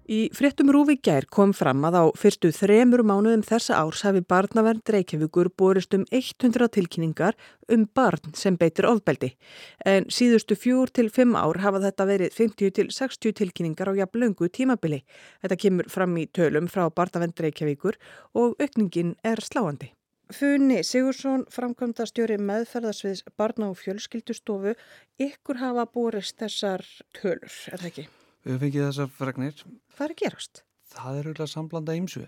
Í 0.06 0.28
fréttum 0.30 0.68
Rúvi 0.70 0.94
gær 1.02 1.24
kom 1.34 1.50
fram 1.56 1.80
að 1.88 1.96
á 1.98 2.04
fyrstu 2.14 2.52
þremur 2.54 3.02
mánuðum 3.02 3.40
þessa 3.42 3.80
árs 3.80 4.04
hafi 4.06 4.20
barnavernd 4.22 4.86
Reykjavíkur 4.94 5.48
borist 5.58 5.96
um 5.98 6.04
100 6.14 6.68
tilkynningar 6.76 7.34
um 7.74 7.88
barn 7.90 8.36
sem 8.38 8.54
beitir 8.54 8.86
ofbeldi. 8.86 9.32
En 9.82 10.06
síðustu 10.06 10.54
fjór 10.54 10.92
til 10.94 11.10
fimm 11.10 11.34
ár 11.34 11.58
hafa 11.58 11.80
þetta 11.88 12.06
verið 12.06 12.36
50 12.36 12.74
til 12.78 12.92
60 12.94 13.34
tilkynningar 13.40 13.90
á 13.90 13.98
jafn 13.98 14.22
löngu 14.22 14.46
tímabili. 14.46 15.00
Þetta 15.42 15.58
kemur 15.64 15.90
fram 15.90 16.14
í 16.22 16.28
tölum 16.30 16.70
frá 16.70 16.86
barnavernd 16.86 17.42
Reykjavíkur 17.42 17.98
og 18.38 18.54
aukningin 18.62 19.16
er 19.26 19.42
sláandi. 19.42 19.90
Funni 20.30 20.84
Sigursson, 20.86 21.44
framkvæmda 21.50 22.06
stjóri 22.06 22.38
meðferðasviðs 22.38 23.24
barna 23.38 23.72
og 23.72 23.80
fjölskyldustofu, 23.82 24.76
ykkur 25.18 25.58
hafa 25.62 25.86
borist 25.90 26.38
þessar 26.38 26.86
tölur, 27.18 27.50
er 27.72 27.82
það 27.82 27.90
ekki? 27.90 28.06
Við 28.46 28.54
höfum 28.54 28.62
fengið 28.62 28.84
þessar 28.86 29.08
fregnir. 29.10 29.62
Hvað 29.96 30.04
er 30.04 30.12
að 30.12 30.18
gerast? 30.20 30.58
Það 30.94 31.16
er 31.18 31.24
auðvitað 31.26 31.48
samblanda 31.50 31.94
ímsu. 31.98 32.20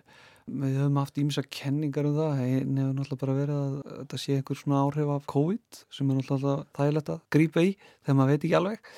Við 0.50 0.78
höfum 0.80 0.98
haft 0.98 1.20
ímsa 1.22 1.44
kenningar 1.46 2.08
um 2.08 2.16
það. 2.16 2.40
Einn 2.42 2.80
hefur 2.80 2.96
náttúrulega 2.96 3.20
bara 3.20 3.36
verið 3.36 3.58
að 3.58 3.76
þetta 4.00 4.20
sé 4.24 4.34
einhver 4.34 4.58
svona 4.58 4.80
áhrif 4.82 5.12
af 5.14 5.28
COVID 5.30 5.80
sem 5.94 6.10
er 6.10 6.18
náttúrulega 6.18 6.66
þægilegt 6.74 7.14
að 7.14 7.22
grýpa 7.36 7.64
í 7.68 7.70
þegar 7.78 8.18
maður 8.18 8.34
veit 8.34 8.48
ekki 8.48 8.58
alveg. 8.58 8.92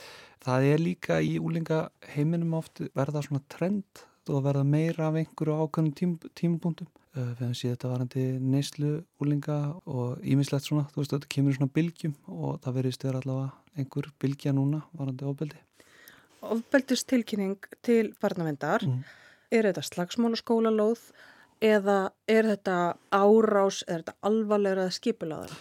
Það 0.47 0.71
er 0.71 0.83
líka 0.87 1.21
í 1.21 1.37
úlinga 1.45 1.85
heiminum 2.15 2.59
oft 2.63 2.85
verða 2.97 3.27
svona 3.29 3.45
trend 3.53 4.05
og 4.31 4.45
verða 4.49 4.65
meira 4.65 5.11
af 5.11 5.21
einhverju 5.21 5.61
ákveðnum 5.61 5.95
tím, 6.01 6.19
tímapunktum. 6.33 6.89
Við 7.21 7.33
hefum 7.37 7.57
síðan 7.59 7.77
þetta 7.77 7.97
varandi 7.99 8.29
neyslu 8.41 8.99
úlinga 9.21 9.63
og 9.85 10.23
ímislegt 10.25 10.71
svona, 10.71 10.89
þú 10.89 11.03
veist 11.03 11.19
þetta 11.19 11.35
kemur 11.37 11.59
svona 11.59 11.75
bylgjum 11.77 12.15
og 12.33 12.63
það 12.65 12.79
verðist 12.81 13.05
vera 13.05 13.21
allavega 13.21 13.51
einhver 13.77 14.15
bylgja 14.23 14.55
núna 14.57 14.87
varandi 14.95 15.29
ofbeldi 15.29 15.67
ofbeldustilkynning 16.43 17.59
til 17.87 18.13
barnavendar 18.23 18.87
mm. 18.87 19.03
er 19.53 19.71
þetta 19.71 19.85
slagsmála 19.87 20.41
skólalóð 20.41 21.11
eða 21.61 21.99
er 22.31 22.49
þetta 22.55 22.79
árás, 23.13 23.83
er 23.87 24.03
þetta 24.03 24.17
alvarlega 24.25 24.89
skipulaðara? 24.95 25.61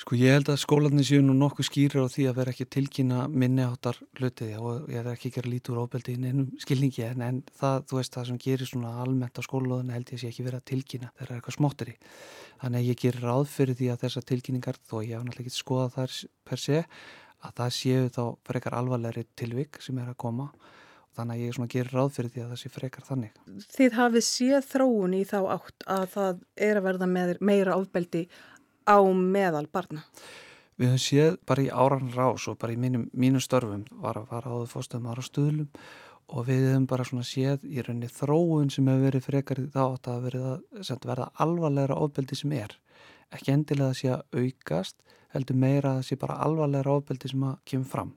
Sko 0.00 0.14
ég 0.16 0.32
held 0.32 0.48
að 0.48 0.60
skólanir 0.62 1.04
séu 1.04 1.20
nú 1.20 1.34
nokkuð 1.36 1.66
skýrir 1.66 2.06
á 2.06 2.08
því 2.08 2.24
að 2.30 2.36
vera 2.38 2.52
ekki 2.54 2.66
tilkynna 2.72 3.24
minni 3.28 3.64
áttar 3.66 3.98
hlutiði 4.16 4.54
og 4.56 4.86
ég 4.88 5.00
er 5.02 5.08
ekki 5.10 5.28
að 5.28 5.34
gera 5.34 5.50
lítur 5.52 5.80
óbeldi 5.82 6.14
í 6.14 6.20
neinum 6.22 6.46
skilningi 6.62 7.02
en, 7.04 7.24
en 7.26 7.40
það, 7.58 7.82
þú 7.90 7.98
veist, 7.98 8.14
það 8.14 8.28
sem 8.30 8.38
gerir 8.40 8.70
svona 8.70 8.92
almennt 9.02 9.36
á 9.36 9.42
skólaðinu 9.44 9.96
held 9.96 10.12
ég 10.14 10.22
sé 10.22 10.30
ekki 10.30 10.46
verið 10.46 10.62
að 10.62 10.68
tilkynna 10.70 11.10
þegar 11.10 11.26
það 11.26 11.34
er 11.34 11.40
eitthvað 11.40 11.58
smótteri. 11.58 11.96
Þannig 12.62 12.80
að 12.80 12.88
ég 12.88 13.02
gerir 13.02 13.26
ráð 13.26 13.44
fyrir 13.50 13.78
því 13.80 13.90
að 13.90 14.00
þessar 14.06 14.28
tilkynningar, 14.30 14.80
þó 14.80 14.96
ég 15.02 15.12
hef 15.12 15.26
náttúrulega 15.26 15.50
ekki 15.50 15.58
skoðað 15.58 15.92
þar 15.98 16.16
per 16.48 16.64
se, 16.64 16.80
að 17.40 17.56
það 17.60 17.72
séu 17.76 18.10
þá 18.12 18.22
frekar 18.46 18.76
alvarlegri 18.78 19.24
tilvik 19.38 19.80
sem 19.84 19.98
er 20.02 20.12
að 20.12 20.20
koma 20.20 20.50
þannig 21.16 21.36
að 21.36 21.42
ég 21.44 21.56
svona 21.56 21.72
gerir 21.72 21.96
ráð 21.96 22.12
fyrir 22.16 22.32
því 22.34 22.42
að 22.42 22.52
það 22.52 22.60
sé 22.60 22.70
frekar 22.74 23.06
þannig. 23.06 23.40
Þið 23.74 23.96
hafið 23.98 24.26
séð 24.26 24.68
þróun 24.70 25.16
í 25.16 25.22
þá 25.28 25.38
átt 25.56 25.88
að 25.90 26.04
það 26.14 26.44
er 26.68 26.80
að 26.80 26.86
verða 26.86 27.08
meira 27.40 27.78
ofbeldi 27.78 28.22
á 28.86 28.98
meðal 29.10 29.66
barna? 29.72 30.04
Við 30.80 30.94
höfum 30.94 31.02
séð 31.04 31.34
bara 31.44 31.64
í 31.64 31.68
áran 31.68 32.12
rás 32.14 32.46
og 32.48 32.56
bara 32.60 32.72
í 32.72 32.78
mínum, 32.80 33.08
mínum 33.12 33.42
störfum 33.44 33.84
var 34.00 34.16
að 34.16 34.30
fara 34.30 34.54
áður 34.54 34.70
fórstöðum 34.70 35.10
ára 35.12 35.24
stuðlum 35.26 35.68
og 36.30 36.46
við 36.46 36.62
höfum 36.70 36.86
bara 36.88 37.04
svona 37.04 37.26
séð 37.26 37.66
í 37.68 37.82
rauninni 37.82 38.08
þróun 38.08 38.70
sem 38.72 38.88
hefur 38.88 39.04
verið 39.08 39.26
frekar 39.26 39.60
í 39.60 39.66
þá 39.74 39.82
átt 39.82 40.08
að 40.08 40.26
verið 40.28 40.46
að 40.54 41.08
verða 41.10 41.28
alvarlegra 41.44 41.98
ofbeldi 42.00 42.38
sem 42.38 42.54
er. 42.56 42.76
Ekki 43.34 43.52
endilega 43.54 43.90
að 43.92 43.98
sé 43.98 44.12
að 44.14 44.40
aukast, 44.40 44.96
heldur 45.34 45.58
meira 45.58 45.96
að 45.98 46.06
sé 46.08 46.18
bara 46.20 46.38
alvarlegra 46.44 46.96
ofbeldi 46.98 47.30
sem 47.32 47.44
að 47.46 47.58
kemur 47.70 47.90
fram. 47.90 48.14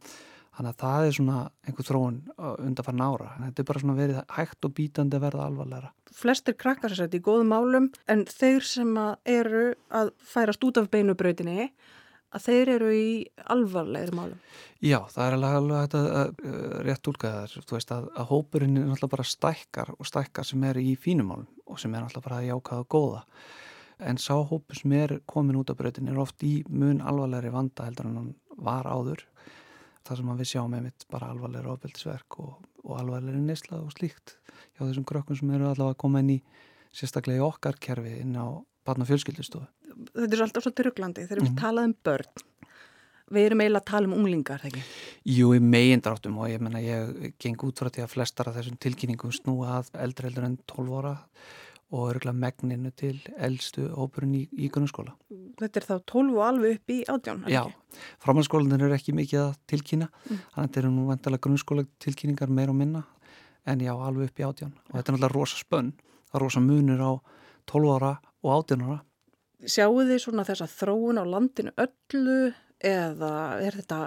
Þannig 0.54 0.70
að 0.70 0.82
það 0.84 1.08
er 1.08 1.16
svona 1.18 1.38
einhver 1.66 1.86
þróun 1.88 2.18
undan 2.38 2.86
farin 2.86 3.02
ára. 3.02 3.32
Þetta 3.40 3.64
er 3.64 3.68
bara 3.72 3.82
svona 3.82 3.96
verið 3.98 4.20
hægt 4.36 4.68
og 4.68 4.76
bítandi 4.78 5.18
að 5.18 5.26
verða 5.26 5.48
alvarlegra. 5.50 5.90
Flestir 6.14 6.58
krakkar 6.62 6.94
sér 6.94 7.08
þetta 7.08 7.18
í 7.18 7.26
góðum 7.26 7.50
málum 7.50 7.90
en 8.12 8.22
þeir 8.30 8.68
sem 8.70 8.92
að 9.02 9.34
eru 9.34 9.64
að 9.90 10.14
færast 10.22 10.68
út 10.68 10.78
af 10.78 10.92
beinubrautinni 10.94 11.72
að 12.34 12.46
þeir 12.46 12.72
eru 12.76 12.92
í 12.94 13.10
alvarlegri 13.54 14.16
málum. 14.18 14.38
Já, 14.84 15.00
það 15.10 15.26
er 15.26 15.36
alveg, 15.38 15.58
alveg 15.58 15.98
að, 15.98 16.08
að 16.20 16.86
rétt 16.86 17.10
úlgæða 17.10 17.42
þar. 17.42 17.68
Þú 17.70 17.78
veist 17.78 17.94
að, 17.96 18.08
að 18.14 18.30
hópurinn 18.30 18.78
er 18.78 18.88
náttúrulega 18.90 19.16
bara 19.16 19.28
stækkar 19.34 19.94
og 19.98 20.10
stækkar 20.10 20.50
sem 20.50 20.66
er 20.70 20.82
í 20.82 20.96
fínumálum 21.00 21.50
og 21.66 21.82
sem 21.82 21.94
er 21.94 22.06
náttúrulega 22.06 22.30
bara 22.30 22.42
jákað 22.46 22.86
og 22.86 22.90
góða. 22.94 23.24
En 24.00 24.18
sá 24.18 24.34
hópur 24.34 24.76
sem 24.80 24.92
er 24.98 25.20
komin 25.30 25.60
út 25.60 25.70
af 25.70 25.78
brautinni 25.78 26.12
er 26.12 26.20
oft 26.20 26.44
í 26.44 26.64
mun 26.70 27.02
alvarlegri 27.02 27.52
vanda 27.54 27.86
heldur 27.86 28.10
en 28.10 28.18
hann 28.18 28.34
var 28.58 28.86
áður 28.86 29.26
þar 30.04 30.20
sem 30.20 30.32
við 30.38 30.50
sjáum 30.50 30.76
einmitt 30.76 31.06
bara 31.12 31.32
alvarlega 31.32 31.72
ofbeldisverk 31.72 32.40
og, 32.44 32.56
og 32.84 33.00
alvarlega 33.00 33.40
neysla 33.40 33.80
og 33.80 33.94
slíkt 33.96 34.38
hjá 34.76 34.84
þessum 34.84 35.06
krökkum 35.08 35.38
sem 35.40 35.52
eru 35.56 35.70
allavega 35.70 35.96
að 35.96 36.02
koma 36.04 36.24
inn 36.24 36.34
í 36.36 36.40
sérstaklega 36.94 37.42
í 37.42 37.46
okkar 37.46 37.80
kerfi 37.82 38.18
inn 38.22 38.36
á 38.36 38.62
barna 38.84 39.08
fjölskyldustofu. 39.08 39.66
Þetta 40.14 40.36
er 40.36 40.44
alltaf 40.46 40.66
svolítið 40.66 40.90
rugglandi 40.90 41.24
þegar 41.28 41.40
við 41.40 41.48
mm 41.48 41.54
-hmm. 41.56 41.62
talað 41.62 41.88
um 41.90 41.96
börn. 42.04 42.50
Við 43.34 43.46
erum 43.48 43.62
eiginlega 43.64 43.82
að 43.82 43.92
tala 43.92 44.08
um 44.08 44.14
unglingar, 44.14 44.60
þegar 44.62 44.78
ekki? 44.78 44.84
Jú, 45.32 45.54
í 45.56 45.60
megindráttum 45.64 46.38
og 46.38 46.50
ég 46.52 46.60
menna 46.62 46.82
ég 46.84 47.34
geng 47.40 47.64
út 47.64 47.80
frá 47.80 47.90
því 47.90 48.04
að 48.04 48.12
flestar 48.12 48.50
af 48.50 48.58
þessum 48.58 48.78
tilkynningum 48.78 49.32
snúa 49.32 49.80
að 49.80 49.94
eldri 50.04 50.28
eldur 50.28 50.44
en 50.44 50.58
12 50.68 50.92
óra 50.92 51.16
og 51.94 52.10
örgulega 52.10 52.40
megninu 52.42 52.90
til 52.98 53.16
eldstu 53.38 53.86
hópurinn 53.94 54.34
í, 54.40 54.44
í 54.58 54.70
grunnskóla. 54.74 55.14
Þetta 55.62 55.80
er 55.80 55.86
þá 55.86 55.96
12 56.10 56.32
og 56.34 56.44
alveg 56.48 56.80
upp 56.80 56.94
í 56.94 57.00
átján? 57.14 57.44
Já, 57.52 57.62
framhaldsskólanir 58.24 58.88
eru 58.88 58.98
ekki 58.98 59.14
mikið 59.14 59.42
að 59.44 59.52
tilkynna, 59.70 60.10
mm. 60.10 60.40
þannig 60.56 60.58
að 60.58 60.68
þetta 60.68 60.82
eru 60.82 60.94
nú 60.96 61.06
vantilega 61.12 61.46
grunnskóla 61.46 61.86
tilkynningar 62.02 62.54
meir 62.54 62.74
og 62.74 62.80
minna 62.80 63.04
en 63.70 63.86
já, 63.86 63.94
alveg 63.94 64.32
upp 64.32 64.42
í 64.42 64.48
átján 64.48 64.74
og 64.74 64.98
þetta 64.98 65.06
er 65.06 65.16
náttúrulega 65.16 65.34
rosa 65.38 65.60
spönn, 65.62 65.94
það 66.32 66.40
er 66.40 66.46
rosa 66.48 66.64
munur 66.64 67.04
á 67.06 67.12
12 67.70 67.94
ára 67.96 68.14
og 68.44 68.54
18 68.58 68.86
ára. 68.88 69.00
Sjáu 69.64 70.04
þið 70.04 70.20
svona 70.20 70.48
þessa 70.48 70.68
þróun 70.68 71.22
á 71.22 71.24
landinu 71.24 71.72
öllu 71.80 72.40
eða 72.84 73.34
er 73.64 73.78
þetta, 73.80 74.00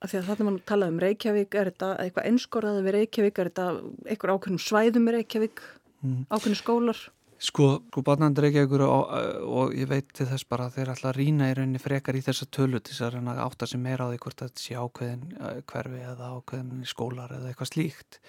af 0.00 0.10
því 0.10 0.18
að 0.18 0.30
þarna 0.30 0.46
mann 0.48 0.62
talaði 0.66 0.94
um 0.94 1.02
Reykjavík, 1.04 1.54
er 1.54 1.70
þetta 1.70 1.90
eitthvað 2.02 2.30
einskorðaði 2.32 2.86
við 2.86 2.96
Reykjavík, 2.96 3.38
er 3.38 3.52
þetta 3.52 3.68
eitthvað 4.08 4.34
ákveðnum 4.34 4.64
svæðum 4.64 5.12
Reykjavík? 5.14 5.62
Mm. 6.02 6.28
ákveðinu 6.30 6.60
skólar? 6.60 7.00
Sko, 7.40 7.66
sko 7.88 8.02
barnandur 8.04 8.50
ekki 8.50 8.60
ekkur 8.66 8.82
og, 8.84 9.12
og 9.48 9.70
ég 9.72 9.88
veit 9.88 10.10
til 10.12 10.26
þess 10.28 10.44
bara 10.48 10.66
að 10.68 10.74
þeir 10.74 10.90
alltaf 10.92 11.14
rýna 11.16 11.46
í 11.48 11.54
rauninni 11.56 11.80
frekar 11.80 12.18
í 12.18 12.20
þessa 12.26 12.44
tölu 12.52 12.82
til 12.84 12.92
þess 12.92 13.06
að 13.06 13.14
reyna 13.14 13.36
átt 13.46 13.64
að 13.64 13.72
sem 13.72 13.86
er 13.88 14.02
á 14.04 14.06
því 14.10 14.18
hvort 14.20 14.42
þetta 14.42 14.60
sé 14.60 14.76
ákveðin 14.76 15.22
eh, 15.38 15.62
hverfi 15.72 16.02
eða 16.10 16.28
ákveðin 16.36 16.84
skólar 16.90 17.32
eða 17.38 17.48
eitthvað 17.48 17.72
slíkt. 17.72 18.20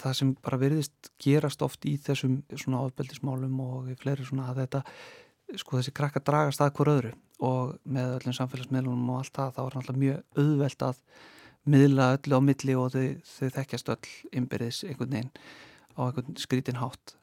Það 0.00 0.18
sem 0.18 0.34
bara 0.42 0.60
veriðist 0.64 1.12
gerast 1.22 1.62
oft 1.62 1.86
í 1.86 1.94
þessum 2.02 2.40
svona 2.56 2.82
ofbeldismálum 2.88 3.62
og 3.62 3.94
í 3.94 3.96
fleiri 4.00 4.26
svona 4.26 4.50
að 4.50 4.64
þetta, 4.64 4.82
sko 5.62 5.78
þessi 5.78 5.94
krakka 5.94 6.26
dragast 6.26 6.66
að 6.66 6.74
hver 6.80 6.94
öðru 6.96 7.14
og 7.46 7.76
með 7.86 8.16
öllum 8.18 8.38
samfélagsmiðlunum 8.40 9.14
og 9.14 9.22
allt 9.22 9.36
það 9.38 9.56
þá 9.56 9.62
er 9.68 9.80
alltaf 9.80 10.02
mjög 10.02 10.42
auðvelt 10.42 10.86
að 10.90 11.02
miðla 11.70 12.12
öllu 12.16 12.34
á 12.34 12.40
milli 12.50 12.80
og 12.80 12.94
þau, 12.96 13.06
þau 13.30 13.48
þekkjast 13.60 13.94
öll 13.94 14.14
ymbirðis 14.40 14.84
einhvern 14.88 15.14
veginn 15.20 15.34
á 15.96 16.00
einhvern 16.06 16.38
skrítin 16.40 16.80
hátt. 16.80 17.16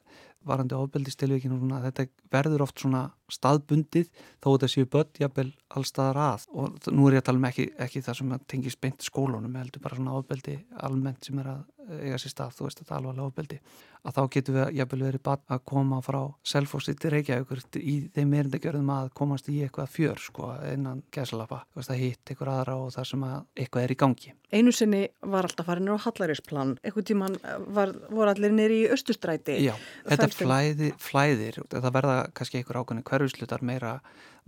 Varandi 0.48 0.76
ofbeldistilvíkinu 0.78 1.58
og 1.58 1.86
þetta 1.88 2.06
verður 2.32 2.62
oft 2.64 2.78
svona 2.80 3.08
staðbundið 3.32 4.06
þó 4.38 4.46
þetta 4.54 4.68
séu 4.72 4.86
börn 4.88 5.18
jafnvel 5.20 5.48
allstaðar 5.76 6.20
að. 6.24 6.46
Og 6.54 6.90
nú 6.94 7.08
er 7.08 7.18
ég 7.18 7.24
að 7.24 7.26
tala 7.28 7.42
um 7.42 7.48
ekki, 7.50 7.66
ekki 7.84 8.04
það 8.06 8.20
sem 8.20 8.36
tengis 8.48 8.78
beint 8.80 9.04
skólunum, 9.04 9.58
heldur 9.58 9.82
bara 9.84 9.98
svona 9.98 10.14
ofbeldi 10.20 10.56
almennt 10.86 11.26
sem 11.26 11.42
er 11.42 11.50
að 11.56 11.66
eiga 11.88 12.18
sér 12.20 12.34
stað, 12.34 12.56
þú 12.56 12.66
veist 12.68 12.82
þetta 12.82 12.94
er 12.94 12.98
alvarlega 13.00 13.30
ofbeldi 13.30 13.60
að 14.06 14.16
þá 14.16 14.20
getur 14.34 14.56
við 14.56 14.78
jafnvel 14.78 15.00
verið 15.02 15.22
bara 15.26 15.54
að 15.56 15.62
koma 15.68 15.98
frá 16.04 16.18
selfósi 16.46 16.94
til 16.98 17.12
Reykjavík 17.14 17.78
í 17.80 17.94
þeim 18.14 18.34
erindagjörðum 18.40 18.92
að 18.94 19.10
komast 19.18 19.48
í 19.50 19.58
eitthvað 19.64 19.90
fjör 19.94 20.22
sko 20.22 20.52
innan 20.68 21.02
veist 21.18 21.92
að 21.92 22.00
hitt 22.02 22.30
eitthvað 22.30 22.52
aðra 22.54 22.76
og 22.78 22.92
það 22.94 23.08
sem 23.10 23.26
að 23.26 23.36
eitthvað 23.58 23.84
er 23.84 23.94
í 23.94 23.98
gangi. 24.04 24.32
Einu 24.48 24.72
sinni 24.72 25.02
var 25.20 25.48
alltaf 25.48 25.68
farinir 25.68 25.98
á 25.98 26.04
Hallarísplan, 26.06 26.78
eitthvað 26.82 27.08
tíman 27.10 27.36
var, 27.74 27.92
voru 28.08 28.32
allir 28.32 28.54
nýri 28.54 28.84
í 28.84 28.88
Östustræti. 28.94 29.58
Já, 29.66 29.74
þetta 30.08 30.30
flæði, 30.32 30.94
flæðir, 31.02 31.60
það 31.74 31.92
verða 31.98 32.18
kannski 32.32 32.62
einhver 32.62 32.80
ákveðin 32.80 33.06
hverjuslutar 33.10 33.66
meira 33.66 33.98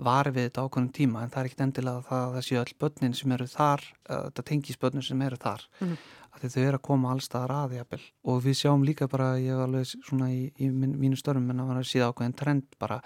var 0.01 0.31
við 0.33 0.49
þetta 0.49 0.65
ákveðin 0.65 0.95
tíma 0.97 1.27
en 1.27 1.33
það 1.35 1.43
er 1.43 1.51
ekkit 1.51 1.67
endilega 1.67 2.07
það 2.09 2.23
að 2.23 2.37
það 2.39 2.47
séu 2.47 2.61
all 2.63 2.77
börnin 2.81 3.19
sem 3.19 3.35
eru 3.37 3.49
þar, 3.51 3.85
þetta 4.09 4.47
tengis 4.49 4.81
börnin 4.81 5.05
sem 5.05 5.27
eru 5.27 5.41
þar. 5.43 5.67
Mm 5.83 5.99
að 6.49 6.55
þau 6.57 6.63
eru 6.63 6.79
að 6.79 6.87
koma 6.89 7.13
allstaðar 7.15 7.55
að 7.57 7.77
jafnvel. 7.79 8.01
og 8.25 8.43
við 8.45 8.59
sjáum 8.61 8.85
líka 8.87 9.09
bara, 9.11 9.29
ég 9.39 9.59
var 9.59 9.69
alveg 9.69 9.91
svona 9.93 10.31
í, 10.33 10.43
í 10.59 10.71
mín, 10.71 10.97
mínu 11.01 11.19
störnum 11.21 11.51
en 11.51 11.63
það 11.63 11.71
var 11.73 11.81
að 11.81 11.91
síða 11.91 12.11
ákveðin 12.11 12.37
trend 12.41 12.79
bara 12.79 13.01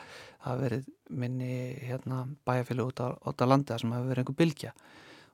að 0.44 0.64
verið 0.64 0.90
minni 1.10 1.54
hérna, 1.84 2.24
bæjarfélag 2.46 2.90
út 2.92 3.04
út 3.04 3.44
á 3.44 3.46
landi 3.46 3.74
að 3.74 3.84
sem 3.84 3.94
hafi 3.94 4.10
verið 4.10 4.24
einhver 4.24 4.40
bylgja 4.40 4.74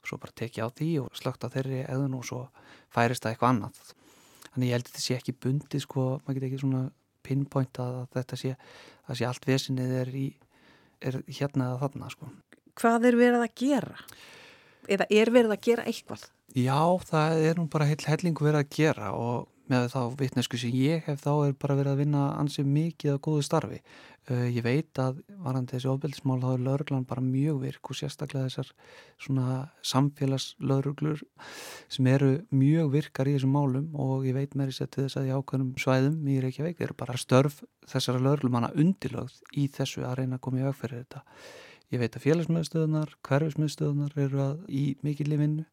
og 0.00 0.08
svo 0.08 0.20
bara 0.20 0.38
tekið 0.40 0.64
á 0.64 0.68
því 0.80 0.90
og 1.04 1.18
slögt 1.18 1.44
á 1.44 1.52
þeirri 1.52 1.82
eðun 1.86 2.16
og 2.18 2.26
svo 2.26 2.44
færist 2.90 3.24
það 3.24 3.34
eitthvað 3.34 3.54
annað 3.54 3.82
þannig 4.50 4.70
ég 4.70 4.74
held 4.74 4.86
að 4.86 4.90
þetta 4.90 5.04
sé 5.04 5.16
ekki 5.18 5.36
bundi 5.44 5.80
sko, 5.82 6.06
maður 6.24 6.38
get 6.38 6.48
ekki 6.48 6.62
svona 6.64 6.82
pinpoint 7.26 7.80
að 7.82 8.00
þetta 8.16 8.38
sé, 8.40 8.56
að 9.06 9.20
sé 9.20 9.28
allt 9.28 9.48
vesinið 9.48 9.96
er, 10.00 10.12
í, 10.16 10.26
er 11.04 11.20
hérna 11.28 11.70
eða 11.70 11.80
þarna 11.84 12.12
sko. 12.14 12.30
Hvað 12.80 13.08
er 13.10 13.18
verið 13.20 13.44
að 13.44 13.56
gera? 13.60 13.96
Eða 14.88 15.08
er 15.10 15.32
verið 15.34 15.56
að 15.56 15.64
gera 15.68 15.86
eitthvað? 15.88 16.28
Já, 16.56 16.80
það 17.06 17.46
er 17.46 17.58
nú 17.60 17.68
bara 17.70 17.86
heil 17.86 18.00
hellingu 18.08 18.46
verið 18.46 18.64
að 18.64 18.70
gera 18.74 19.10
og 19.14 19.48
með 19.70 19.90
þá 19.92 20.00
vittnesku 20.18 20.58
sem 20.58 20.72
ég 20.74 21.04
hef 21.06 21.20
þá 21.22 21.32
er 21.46 21.52
bara 21.62 21.76
verið 21.78 21.92
að 21.92 22.00
vinna 22.02 22.22
ansið 22.40 22.70
mikið 22.74 23.14
á 23.14 23.22
góðu 23.22 23.44
starfi. 23.46 23.78
Uh, 24.30 24.46
ég 24.52 24.64
veit 24.66 24.98
að 25.00 25.22
varandi 25.42 25.74
þessi 25.74 25.88
ofbeldismál 25.90 26.40
þá 26.42 26.48
er 26.50 26.64
lauruglan 26.66 27.06
bara 27.08 27.24
mjög 27.24 27.62
virk 27.62 27.90
og 27.90 27.98
sérstaklega 27.98 28.50
þessar 28.50 28.72
svona 29.22 29.54
samfélagslauruglur 29.92 31.22
sem 31.90 32.10
eru 32.10 32.32
mjög 32.50 32.92
virkar 32.96 33.30
í 33.30 33.36
þessum 33.38 33.54
málum 33.56 33.88
og 33.94 34.26
ég 34.28 34.36
veit 34.36 34.58
með 34.58 34.74
þess 34.74 34.84
að 34.84 34.98
þess 34.98 35.20
að 35.22 35.30
í 35.30 35.34
ákveðnum 35.38 35.72
svæðum 35.80 36.28
í 36.28 36.38
Reykjavík 36.44 36.84
eru 36.84 36.98
bara 37.00 37.18
störf 37.18 37.62
þessara 37.90 38.22
lauruglumanna 38.26 38.74
undilögð 38.76 39.40
í 39.56 39.66
þessu 39.72 40.04
að 40.06 40.20
reyna 40.20 40.38
að 40.38 40.46
koma 40.46 40.62
í 40.62 40.68
aðferði 40.68 41.04
þetta. 41.04 41.24
Ég 41.90 41.98
veit 41.98 42.14
að 42.14 42.24
félagsmiðstöðunar, 42.28 43.16
hverfismiðstöðunar 43.26 44.18
eru 44.22 44.42
að 44.44 44.58
í 44.70 44.84
mikið 45.02 45.32
lifinnu 45.32 45.66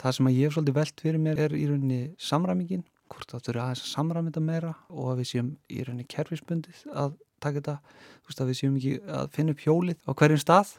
Það 0.00 0.14
sem 0.16 0.28
að 0.30 0.36
ég 0.38 0.48
hef 0.48 0.54
svolítið 0.56 0.76
velt 0.78 1.02
fyrir 1.04 1.20
mér 1.20 1.40
er 1.44 1.52
í 1.52 1.64
rauninni 1.68 1.98
samræmingin, 2.24 2.86
hvort 3.12 3.32
það 3.34 3.42
þurfa 3.48 3.64
aðeins 3.66 3.82
að 3.82 3.90
samræma 3.90 4.30
þetta 4.30 4.42
meira 4.46 4.70
og 4.88 5.10
að 5.12 5.20
við 5.20 5.28
séum 5.28 5.50
í 5.68 5.82
rauninni 5.84 6.06
kerfisbundið 6.08 6.78
að 7.02 7.18
taka 7.44 7.58
þetta, 7.58 7.74
þú 8.22 8.30
veist 8.30 8.40
að 8.40 8.50
við 8.50 8.58
séum 8.60 8.78
ekki 8.78 8.94
að 9.18 9.28
finna 9.36 9.54
upp 9.54 9.64
hjólið 9.66 10.08
á 10.08 10.10
hverjum 10.22 10.40
stað. 10.40 10.72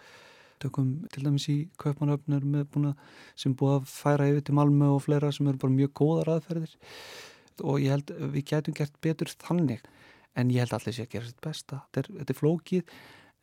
Tökum 0.62 0.90
til 1.14 1.26
dæmis 1.26 1.48
í 1.54 1.58
kaupmanöfnur 1.82 2.90
sem 3.38 3.54
búið 3.58 3.76
að 3.76 3.94
færa 3.94 4.30
yfir 4.32 4.44
til 4.48 4.58
Malmö 4.58 4.90
og 4.96 5.06
fleira 5.06 5.32
sem 5.34 5.50
eru 5.50 5.62
bara 5.62 5.78
mjög 5.78 5.94
góðar 6.02 6.36
aðferðir 6.36 6.76
og 7.62 7.82
ég 7.82 7.94
held 7.94 8.14
við 8.34 8.46
getum 8.50 8.78
gert 8.78 9.02
betur 9.06 9.30
þannig 9.42 9.86
en 10.38 10.54
ég 10.54 10.66
held 10.66 10.78
allir 10.78 10.98
sé 10.98 11.06
að 11.06 11.14
gera 11.14 11.30
sitt 11.30 11.42
besta. 11.42 11.84
Þetta 11.90 12.04
er, 12.04 12.12
þetta 12.22 12.34
er 12.34 12.42
flókið 12.42 12.94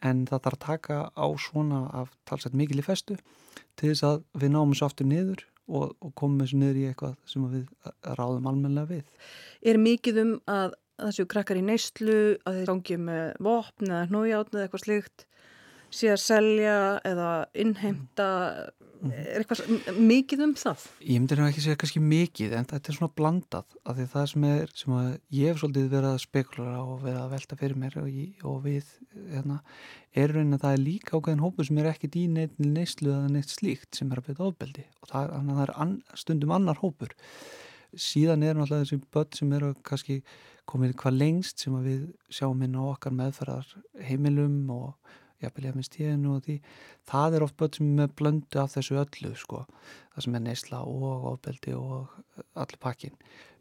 en 0.05 0.25
það 0.29 0.43
þarf 0.47 0.59
að 0.59 0.65
taka 0.65 0.99
á 1.11 1.27
svona 1.43 1.85
af 2.01 2.11
talsett 2.29 2.57
mikil 2.59 2.81
í 2.81 2.87
festu 2.87 3.19
til 3.79 3.93
þess 3.93 4.07
að 4.07 4.21
við 4.39 4.53
náum 4.55 4.75
þessu 4.75 4.87
aftur 4.89 5.09
niður 5.11 5.45
og, 5.69 5.95
og 6.01 6.13
komum 6.19 6.43
þessu 6.43 6.61
niður 6.61 6.81
í 6.81 6.85
eitthvað 6.91 7.17
sem 7.29 7.49
við 7.53 7.65
ráðum 8.19 8.51
almenlega 8.51 8.93
við. 8.93 9.25
Er 9.63 9.81
mikið 9.83 10.21
um 10.25 10.35
að 10.51 10.77
þessu 10.99 11.27
krakkar 11.31 11.61
í 11.61 11.65
neyslu, 11.67 12.21
að 12.47 12.61
þeir 12.61 12.71
gangi 12.73 13.01
með 13.09 13.27
vopn 13.47 13.91
eða 13.91 14.07
hnójátt 14.11 14.55
eða 14.55 14.67
eitthvað 14.67 14.87
slikt 14.87 15.27
sé 15.95 16.11
að 16.13 16.21
selja 16.21 16.79
eða 17.07 17.31
innheimta 17.57 18.29
er 19.07 19.43
eitthvað 19.43 19.99
mikið 19.99 20.43
um 20.47 20.55
það? 20.59 20.87
Ég 21.05 21.21
myndir 21.21 21.43
ekki 21.45 21.63
segja 21.65 21.79
kannski 21.81 22.03
mikið 22.03 22.57
en 22.59 22.69
þetta 22.71 22.91
er 22.91 22.97
svona 22.97 23.15
blandað 23.21 23.77
af 23.85 23.99
því 23.99 24.07
það 24.15 24.27
sem 24.33 24.47
er 24.49 24.73
sem 24.81 24.97
ég 25.39 25.53
hef 25.53 25.61
svolítið 25.63 25.89
verið 25.93 26.11
að 26.11 26.25
spekula 26.25 26.75
og 26.83 27.05
verið 27.05 27.21
að 27.23 27.33
velta 27.37 27.59
fyrir 27.61 27.81
mér 27.85 27.99
og, 28.03 28.11
ég, 28.11 28.43
og 28.49 28.59
við 28.67 28.91
hérna, 29.35 29.61
er 30.19 30.35
raunin 30.35 30.59
að 30.59 30.65
það 30.67 30.77
er 30.77 30.85
líka 30.85 31.15
ákveðin 31.17 31.45
hópu 31.45 31.69
sem 31.69 31.81
er 31.83 31.91
ekkit 31.93 32.19
í 32.19 32.27
neitt 32.35 32.61
neistlu 32.63 33.15
eða 33.15 33.33
neitt 33.37 33.55
slíkt 33.55 33.99
sem 34.01 34.13
er 34.13 34.23
að 34.23 34.31
beita 34.31 34.47
ofbeldi 34.49 34.87
og 35.03 35.13
það, 35.13 35.35
það 35.53 35.65
er 35.67 35.75
an, 35.87 35.97
stundum 36.19 36.55
annar 36.59 36.83
hópur 36.83 37.15
síðan 37.97 38.45
er 38.45 38.59
náttúrulega 38.59 38.85
þessi 38.85 39.01
börn 39.15 39.37
sem 39.39 39.55
eru 39.57 39.73
kannski 39.87 40.21
komið 40.69 40.99
hvað 41.01 41.21
lengst 41.23 41.65
sem 41.65 41.77
við 41.85 42.03
sjáum 42.33 42.61
inn 42.67 42.77
á 42.77 42.83
okkar 42.91 43.15
meðferðar 43.17 43.71
heimilum 44.05 44.61
og 44.75 45.17
jafnvel 45.43 45.69
ég 45.69 45.77
minnst 45.77 45.95
tíðinu 45.95 46.37
og 46.37 46.47
því 46.47 46.59
það 47.11 47.39
er 47.39 47.47
oft 47.47 47.59
börn 47.61 47.77
sem 47.79 48.01
er 48.05 48.15
blöndu 48.21 48.63
af 48.63 48.75
þessu 48.75 48.99
öllu 49.03 49.35
sko, 49.39 49.65
það 50.15 50.27
sem 50.27 50.39
er 50.39 50.45
neysla 50.47 50.83
og 50.87 51.29
ofbeldi 51.35 51.77
og 51.79 52.17
allir 52.59 52.83
pakkin 52.83 53.17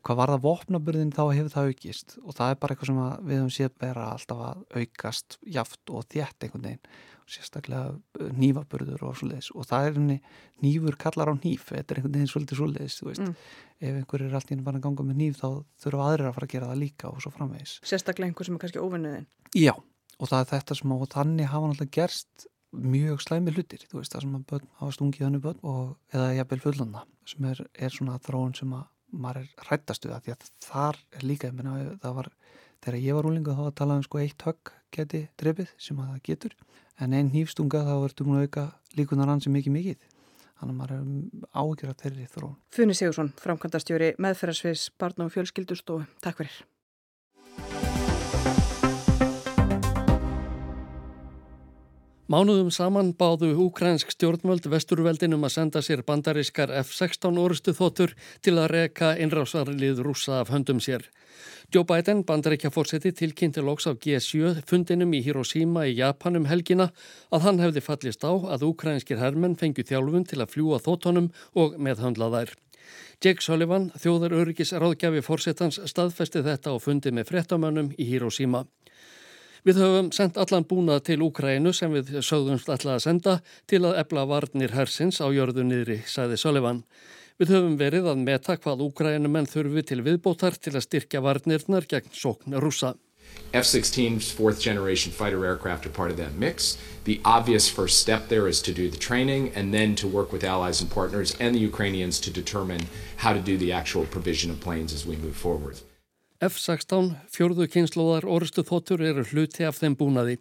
hvað 0.07 0.19
var 0.21 0.31
það 0.31 0.43
vopnaburðin 0.45 1.11
þá 1.15 1.21
hefur 1.35 1.51
það 1.51 1.69
aukist 1.71 2.15
og 2.21 2.35
það 2.37 2.51
er 2.51 2.59
bara 2.61 2.73
eitthvað 2.73 2.89
sem 2.89 2.99
við 3.27 3.39
höfum 3.41 3.53
séð 3.57 3.73
vera 3.83 4.05
alltaf 4.13 4.43
að 4.47 4.61
aukast 4.79 5.37
jaft 5.57 5.91
og 5.91 6.05
þjætt 6.13 6.45
einhvern 6.47 6.67
veginn. 6.69 6.91
Og 7.27 7.33
sérstaklega 7.35 8.29
nýfaburður 8.39 9.03
og 9.09 9.17
svoleiðis 9.19 9.49
og 9.51 9.67
það 9.67 9.89
er 9.89 9.97
henni 9.97 10.17
nýfur 10.63 10.95
kallar 11.01 11.27
á 11.27 11.35
nýf 11.35 11.67
þetta 11.73 11.93
er 11.93 11.99
einhvern 11.99 12.15
veginn 12.15 12.31
svolítið 12.31 12.61
svoleiðis 12.61 12.97
mm. 13.03 13.35
ef 13.83 13.99
einhver 13.99 14.23
er 14.23 14.37
alltaf 14.39 14.55
inn 14.55 14.63
að 14.63 14.79
ganga 14.85 15.07
með 15.09 15.21
nýf 15.25 15.41
þá 15.41 15.49
þurfa 15.83 16.07
aðrir 16.07 16.29
að 16.29 16.37
fara 16.37 16.47
að 16.47 16.55
gera 16.55 16.71
það 16.71 16.81
líka 16.85 17.11
og 17.11 17.19
svo 17.25 17.33
framvegis. 17.35 17.77
Sérstaklega 17.83 18.31
einhver 18.31 18.47
sem 18.47 18.55
er 18.55 18.63
kannski 18.63 18.83
óvinniðin 18.85 19.27
Já 19.59 19.75
og 20.17 20.31
það 20.31 20.43
er 20.43 20.51
þetta 20.53 20.77
sem 20.79 20.93
á 20.93 20.97
þannig 21.15 21.51
hafa 21.51 21.71
náttúrulega 21.71 21.97
gerst 21.99 22.47
mjög 22.77 23.23
slæmi 23.23 23.53
hlutir 23.55 23.85
þú 23.87 24.01
veist 24.01 24.13
það 24.13 24.25
sem 24.25 24.37
að 24.37 24.45
börn 24.51 24.69
hafa 24.81 24.95
stungið 24.97 25.25
hannu 25.27 25.41
börn 25.43 25.59
og 25.63 25.83
eða 26.13 26.33
jafnvel 26.37 26.63
fullanda 26.65 27.03
sem 27.27 27.49
er, 27.49 27.63
er 27.73 27.93
svona 27.93 28.19
þróun 28.25 28.55
sem 28.57 28.73
að 28.75 28.87
maður 29.11 29.43
er 29.45 29.67
hrættastu 29.69 30.11
það 30.11 30.25
því 30.25 30.33
að 30.33 30.49
þar 30.65 30.99
er 31.15 31.23
líka 31.23 31.51
minna, 31.55 31.77
það 32.03 32.17
var, 32.19 32.29
þegar 32.83 32.99
ég 33.05 33.17
var 33.17 33.29
úlingu 33.29 33.55
þá 33.55 33.61
var 33.63 33.71
að 33.71 33.79
tala 33.79 33.97
um 33.97 34.03
sko 34.05 34.19
eitt 34.21 34.47
högg 34.47 34.73
geti 34.93 35.23
drefið 35.39 35.71
sem 35.79 36.01
að 36.01 36.11
það 36.11 36.23
getur 36.27 36.57
en 36.99 37.17
einn 37.17 37.33
hýfstunga 37.33 37.83
þá 37.85 38.23
múin 38.25 38.39
að 38.41 38.47
auka 38.47 38.67
líkunar 38.97 39.31
ansi 39.31 39.51
mikið 39.53 39.75
mikið. 39.75 40.07
Þannig 40.57 40.73
að 40.73 40.77
maður 40.79 40.93
er 40.95 41.51
ágjörð 41.53 41.91
að 41.91 41.99
þeirri 42.01 42.31
þróun. 42.33 42.55
Funni 42.73 42.95
Sigursson, 42.97 43.29
framkvæmdastjóri 43.43 44.15
meðferðarsviðs 44.25 44.87
barna 44.97 45.27
og 45.27 45.35
fjölskyldustofu 45.35 46.07
Takk 46.25 46.41
fyrir 46.41 46.63
Mánuðum 52.27 52.73
saman 52.75 53.13
báðu 53.15 53.53
úkrænsk 53.63 54.09
stjórnvöld 54.11 54.65
vesturveldinum 54.67 55.45
að 55.47 55.53
senda 55.53 55.79
sér 55.79 56.01
bandarískar 56.03 56.73
F-16 56.81 57.37
orustu 57.39 57.71
þóttur 57.71 58.11
til 58.43 58.57
að 58.59 58.67
reka 58.73 59.13
innrásarlið 59.15 60.01
rúsa 60.03 60.41
af 60.41 60.51
höndum 60.51 60.81
sér. 60.83 61.05
Joe 61.71 61.87
Biden, 61.87 62.25
bandaríkja 62.27 62.73
fórseti, 62.75 63.13
tilkynnti 63.15 63.63
loks 63.63 63.87
af 63.87 64.01
G7 64.03 64.59
fundinum 64.67 65.15
í 65.15 65.21
Hiroshima 65.23 65.85
í 65.87 65.95
Japanum 66.01 66.49
helgina 66.51 66.89
að 67.31 67.47
hann 67.47 67.63
hefði 67.63 67.85
fallist 67.85 68.27
á 68.27 68.35
að 68.35 68.67
úkrænskir 68.73 69.23
hermenn 69.23 69.55
fengju 69.55 69.87
þjálfun 69.87 70.27
til 70.27 70.41
að 70.43 70.51
fljúa 70.57 70.81
þóttunum 70.83 71.31
og 71.55 71.79
meðhandla 71.79 72.27
þær. 72.35 72.51
Jake 73.23 73.39
Sullivan, 73.39 73.87
þjóðar 73.95 74.35
öryggis 74.41 74.75
ráðgjafi 74.75 75.23
fórsetans, 75.23 75.79
staðfesti 75.87 76.43
þetta 76.43 76.75
á 76.75 76.77
fundi 76.83 77.15
með 77.15 77.31
frettamönnum 77.31 77.93
í 77.95 78.11
Hiroshima. 78.11 78.65
Við 79.67 79.81
höfum 79.81 80.09
sendt 80.15 80.37
allan 80.39 80.63
búnað 80.63 81.01
til 81.09 81.23
Úkrænu 81.25 81.73
sem 81.75 81.91
við 81.91 82.13
sögðumst 82.23 82.69
alltaf 82.71 82.93
að 82.93 83.01
senda 83.03 83.33
til 83.67 83.81
að 83.83 83.97
ebla 83.99 84.21
varnir 84.29 84.71
hersins 84.71 85.19
á 85.19 85.27
jörðu 85.27 85.65
niðri, 85.67 85.97
sagði 86.07 86.37
Sullivan. 86.39 86.79
Við 87.35 87.51
höfum 87.51 87.75
verið 87.81 88.07
að 88.07 88.21
meta 88.21 88.55
hvað 88.55 88.85
Úkrænumenn 88.85 89.49
þurfi 89.51 89.83
til 89.89 90.05
viðbótar 90.05 90.55
til 90.55 90.71
að 90.71 90.85
styrkja 90.85 91.19
varnirnar 91.25 91.83
gegn 91.83 92.15
sókn 92.15 92.55
rúsa. 92.63 92.93
F-16's 93.51 94.31
fourth 94.31 94.63
generation 94.63 95.11
fighter 95.11 95.43
aircraft 95.43 95.85
are 95.85 95.91
part 95.91 96.11
of 96.11 96.17
that 96.17 96.39
mix. 96.39 96.77
The 97.03 97.19
obvious 97.25 97.67
first 97.67 97.99
step 97.99 98.29
there 98.29 98.47
is 98.47 98.61
to 98.61 98.71
do 98.71 98.89
the 98.89 98.95
training 98.95 99.51
and 99.53 99.73
then 99.73 99.95
to 99.95 100.07
work 100.07 100.31
with 100.31 100.45
allies 100.45 100.79
and 100.79 100.89
partners 100.89 101.35
and 101.41 101.53
the 101.53 101.59
Ukrainians 101.59 102.21
to 102.21 102.31
determine 102.31 102.87
how 103.17 103.33
to 103.33 103.41
do 103.41 103.57
the 103.57 103.73
actual 103.73 104.05
provision 104.05 104.49
of 104.49 104.61
planes 104.61 104.93
as 104.93 105.05
we 105.05 105.17
move 105.17 105.35
forward. 105.35 105.81
F-16 106.37 107.15
fjörðu 107.33 107.65
kynnslóðar 107.73 108.27
orustu 108.29 108.61
þóttur 108.61 109.01
eru 109.01 109.23
hluti 109.25 109.65
af 109.65 109.79
þeim 109.79 109.95
búnaði. 109.97 110.35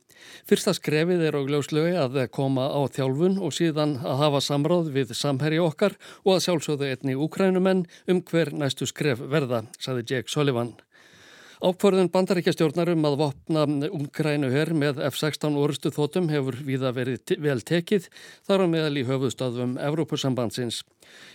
Fyrsta 0.44 0.74
skrefið 0.76 1.24
er 1.24 1.38
á 1.38 1.40
gljóslögi 1.48 1.94
að 1.96 2.18
koma 2.36 2.66
á 2.68 2.84
þjálfun 2.92 3.38
og 3.40 3.54
síðan 3.56 3.96
að 4.04 4.20
hafa 4.20 4.42
samráð 4.44 4.90
við 4.92 5.14
samherji 5.16 5.62
okkar 5.64 5.96
og 6.26 6.34
að 6.34 6.42
sjálfsögðu 6.48 6.90
einni 6.92 7.16
úkrænumenn 7.16 7.86
um 8.12 8.20
hver 8.28 8.52
næstu 8.52 8.84
skref 8.84 9.24
verða, 9.24 9.64
saði 9.80 10.04
Jake 10.04 10.28
Sullivan. 10.28 10.74
Ákvörðun 11.64 12.10
bandaríkjastjórnar 12.12 12.90
um 12.92 13.06
að 13.08 13.14
vopna 13.22 13.62
Ungrænu 13.88 14.50
herr 14.52 14.74
með 14.76 14.98
F-16 15.08 15.56
orustu 15.56 15.88
þótum 15.94 16.28
hefur 16.28 16.58
viða 16.66 16.90
verið 16.92 17.32
vel 17.40 17.62
tekið 17.64 18.10
þar 18.44 18.64
á 18.64 18.66
meðal 18.68 19.00
í 19.00 19.04
höfuðstöðum 19.08 19.78
Evrópusambandsins. 19.80 20.82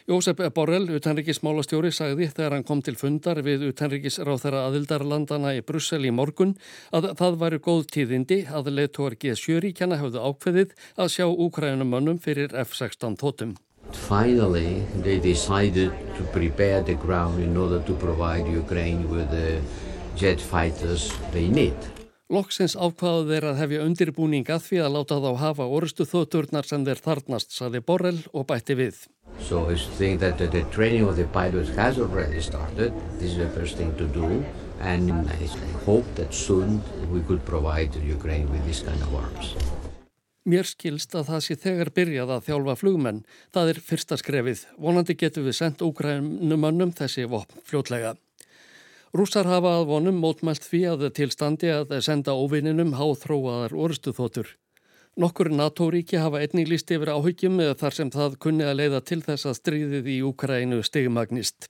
Jósef 0.06 0.44
Borrell, 0.54 0.86
utanríkismálastjóri, 0.94 1.90
sagði 1.96 2.30
þegar 2.30 2.58
hann 2.58 2.68
kom 2.68 2.84
til 2.86 2.94
fundar 3.00 3.42
við 3.42 3.66
utanríkisráð 3.72 4.46
þeirra 4.46 4.64
aðildarlandana 4.70 5.56
í 5.58 5.66
Brussel 5.66 6.04
í 6.06 6.14
morgun 6.14 6.54
að 6.94 7.12
það 7.18 7.42
væri 7.42 7.62
góð 7.66 7.84
tíðindi 7.96 8.40
að 8.46 8.74
leittóar 8.76 9.18
G7-ríkjana 9.18 9.98
hefðu 10.04 10.22
ákveðið 10.22 10.78
að 11.02 11.14
sjá 11.16 11.26
Úkrænumönnum 11.32 12.22
fyrir 12.22 12.54
F-16 12.68 13.18
þótum. 13.18 13.58
Finally, 13.92 14.86
they 15.02 15.20
decided 15.20 15.92
to 16.16 16.24
prepare 16.32 16.84
the 16.84 16.94
ground 16.94 17.42
in 17.42 17.58
order 17.58 17.80
to 17.80 17.94
provide 17.94 18.48
Ukraine 18.48 19.10
with 19.10 19.32
the 19.32 19.60
jet 20.18 20.42
fighters 20.42 21.10
they 21.32 21.48
need. 21.48 21.78
Loksins 22.32 22.78
ákvaðu 22.80 23.26
þeir 23.28 23.46
að 23.50 23.58
hefja 23.60 23.84
undirbúning 23.84 24.48
að 24.48 24.62
því 24.70 24.78
að 24.86 24.94
láta 24.96 25.18
þá 25.20 25.32
hafa 25.42 25.66
orustu 25.68 26.06
þótturnar 26.08 26.68
sem 26.70 26.86
þeir 26.88 27.02
þarnast, 27.04 27.52
saði 27.52 27.82
Borrell 27.84 28.22
og 28.32 28.46
bætti 28.48 28.78
við. 28.80 29.02
So 29.44 29.66
I 29.68 29.76
think 29.98 30.22
that 30.22 30.38
the 30.40 30.64
training 30.72 31.04
of 31.10 31.18
the 31.18 31.26
pilots 31.36 31.76
has 31.76 32.00
already 32.00 32.40
started. 32.40 32.94
This 33.20 33.36
is 33.36 33.38
the 33.38 33.50
first 33.52 33.76
thing 33.76 33.92
to 33.98 34.08
do. 34.08 34.46
And 34.80 35.12
I 35.30 35.50
hope 35.86 36.08
that 36.16 36.34
soon 36.34 36.82
we 37.12 37.20
could 37.22 37.44
provide 37.46 37.96
Ukraine 38.00 38.50
with 38.50 38.66
this 38.66 38.80
kind 38.80 39.02
of 39.04 39.14
arms. 39.14 39.56
Mér 40.42 40.66
skilst 40.66 41.14
að 41.14 41.28
það 41.28 41.44
sé 41.46 41.56
þegar 41.62 41.92
byrjað 41.94 42.32
að 42.34 42.46
þjálfa 42.48 42.80
flugmenn. 42.80 43.20
Það 43.54 43.76
er 43.76 43.80
fyrsta 43.92 44.18
skrefið. 44.18 44.64
Vonandi 44.82 45.14
getur 45.14 45.46
við 45.46 45.60
sendt 45.60 45.84
úgrænumönnum 45.86 46.96
þessi 46.98 47.28
vopn 47.30 47.62
fljótlega. 47.68 48.16
Rússar 49.12 49.44
hafa 49.44 49.74
að 49.82 49.90
vonum 49.90 50.20
mótmælt 50.24 50.64
því 50.64 50.80
að 50.88 51.02
tilstandi 51.18 51.68
að 51.74 51.90
senda 52.06 52.32
óvinninum 52.32 52.94
háþróaðar 52.96 53.74
orustuþótur. 53.76 54.54
Nokkur 55.20 55.50
NATO-ríki 55.52 56.16
hafa 56.16 56.40
einnig 56.40 56.70
líst 56.72 56.94
yfir 56.96 57.12
áhyggjum 57.12 57.60
eða 57.60 57.76
þar 57.82 57.98
sem 57.98 58.12
það 58.14 58.38
kunni 58.46 58.64
að 58.64 58.78
leiða 58.80 59.02
til 59.04 59.18
þess 59.26 59.50
að 59.50 59.58
stríðið 59.58 60.08
í 60.14 60.16
Úkrænu 60.30 60.80
stigmagnist. 60.88 61.68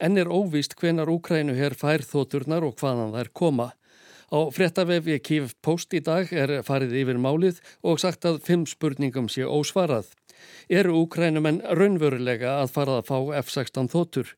En 0.00 0.16
er 0.16 0.32
óvíst 0.32 0.72
hvenar 0.80 1.12
Úkrænu 1.12 1.58
hér 1.58 1.76
fær 1.76 2.06
þóturnar 2.08 2.64
og 2.64 2.80
hvaðan 2.80 3.12
þær 3.18 3.30
koma. 3.36 3.68
Á 4.32 4.48
fréttavefi 4.48 5.18
Kív 5.20 5.52
Post 5.60 5.92
í 5.92 6.00
dag 6.00 6.32
er 6.32 6.54
farið 6.64 6.96
yfir 7.02 7.20
málið 7.20 7.60
og 7.84 8.00
sagt 8.00 8.24
að 8.24 8.40
fimm 8.48 8.64
spurningum 8.64 9.28
sé 9.28 9.44
ósvarað. 9.44 10.08
Eru 10.72 11.04
Úkrænumenn 11.04 11.60
raunverulega 11.68 12.62
að 12.62 12.72
farað 12.78 13.02
að 13.02 13.12
fá 13.12 13.18
F-16 13.44 13.92
þótur? 13.92 14.32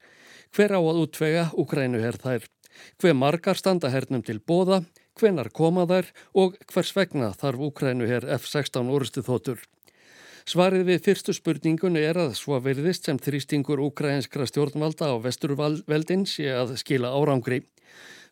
Hver 0.55 0.71
á 0.71 0.79
að 0.79 0.99
útvega 1.03 1.45
Ukrænuherr 1.59 2.15
þær? 2.23 2.45
Hver 3.03 3.15
margar 3.19 3.59
standa 3.59 3.89
hernum 3.91 4.21
til 4.23 4.39
bóða? 4.39 4.85
Hvenar 5.19 5.49
koma 5.51 5.83
þær? 5.91 6.13
Og 6.39 6.55
hvers 6.71 6.93
vegna 6.95 7.33
þarf 7.35 7.65
Ukrænuherr 7.73 8.29
F-16 8.37 8.93
orustu 8.95 9.25
þótur? 9.27 9.59
Svarið 10.47 10.85
við 10.93 11.01
fyrstu 11.09 11.35
spurningunni 11.35 12.05
er 12.07 12.21
að 12.23 12.37
svo 12.39 12.61
verðist 12.63 13.11
sem 13.11 13.19
þrýstingur 13.19 13.83
ukrainskra 13.83 14.47
stjórnvalda 14.47 15.11
á 15.11 15.19
vesturveldin 15.27 16.23
sé 16.23 16.47
að 16.55 16.77
skila 16.79 17.11
árangri. 17.19 17.65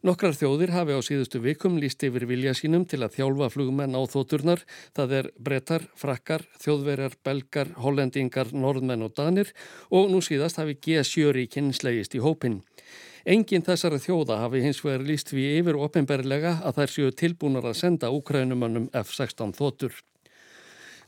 Nokkrar 0.03 0.35
þjóðir 0.35 0.73
hafi 0.75 0.97
á 0.99 1.01
síðustu 1.07 1.39
vikum 1.39 1.77
líst 1.79 2.03
yfir 2.03 2.25
vilja 2.27 2.57
sínum 2.59 2.83
til 2.91 3.05
að 3.07 3.21
þjálfa 3.21 3.47
flugmenn 3.55 3.95
á 3.95 4.03
þóturnar. 4.11 4.65
Það 4.99 5.13
er 5.19 5.27
brettar, 5.39 5.85
frakkar, 5.95 6.43
þjóðverjar, 6.59 7.15
belgar, 7.23 7.71
hollendingar, 7.79 8.51
norðmenn 8.51 9.07
og 9.07 9.13
danir 9.15 9.53
og 9.95 10.11
nú 10.11 10.19
síðast 10.19 10.59
hafi 10.59 10.75
G7-ríkinn 10.75 11.71
slegist 11.71 12.17
í 12.19 12.23
hópin. 12.25 12.65
Engin 13.23 13.63
þessara 13.63 14.01
þjóða 14.03 14.41
hafi 14.41 14.65
hins 14.65 14.83
vegar 14.83 15.07
líst 15.07 15.31
við 15.31 15.61
yfir 15.61 15.79
ofinberlega 15.79 16.57
að 16.67 16.81
þær 16.81 16.95
séu 16.97 17.15
tilbúnar 17.23 17.71
að 17.71 17.79
senda 17.85 18.11
úkrænumannum 18.11 18.91
F-16 19.05 19.55
þótur. 19.55 19.95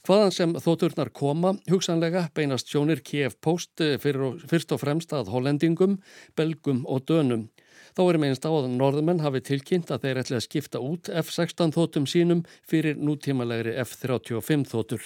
Hvaðan 0.06 0.36
sem 0.36 0.54
þóturnar 0.54 1.10
koma, 1.10 1.56
hugsanlega 1.66 2.28
beinast 2.36 2.70
sjónir 2.70 3.02
KF 3.02 3.40
Post 3.42 3.82
fyrir, 3.98 4.38
fyrst 4.46 4.70
og 4.76 4.84
fremst 4.84 5.16
að 5.16 5.34
hollendingum, 5.34 5.98
belgum 6.38 6.86
og 6.86 7.08
dönum. 7.10 7.48
Þá 7.94 8.02
er 8.10 8.16
minnst 8.18 8.46
á 8.46 8.50
að 8.50 8.72
norðumenn 8.74 9.22
hafi 9.22 9.40
tilkynnt 9.46 9.92
að 9.94 10.06
þeir 10.06 10.20
ætli 10.24 10.38
að 10.38 10.46
skipta 10.48 10.80
út 10.82 11.10
F-16 11.20 11.74
þótum 11.76 12.08
sínum 12.10 12.40
fyrir 12.66 12.98
nútímalegri 12.98 13.76
F-35 13.84 14.66
þótur. 14.72 15.04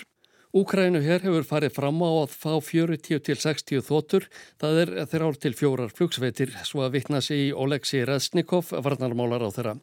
Úkrænu 0.57 1.03
hér 1.05 1.21
hefur 1.21 1.45
farið 1.45 1.75
fram 1.77 2.01
á 2.01 2.09
að 2.09 2.33
fá 2.33 2.55
40 2.65 3.21
til 3.21 3.37
60 3.37 3.83
þótur, 3.85 4.25
það 4.57 4.79
er 4.83 4.93
þrjár 5.13 5.37
til 5.37 5.53
fjórar 5.53 5.93
flugsveitir, 5.93 6.55
svo 6.65 6.87
að 6.87 6.95
vittna 6.97 7.21
sig 7.21 7.51
í 7.51 7.53
Oleksi 7.53 8.01
Resnikov, 8.09 8.73
varnarmálar 8.73 9.45
á 9.45 9.53
þeirra. 9.53 9.75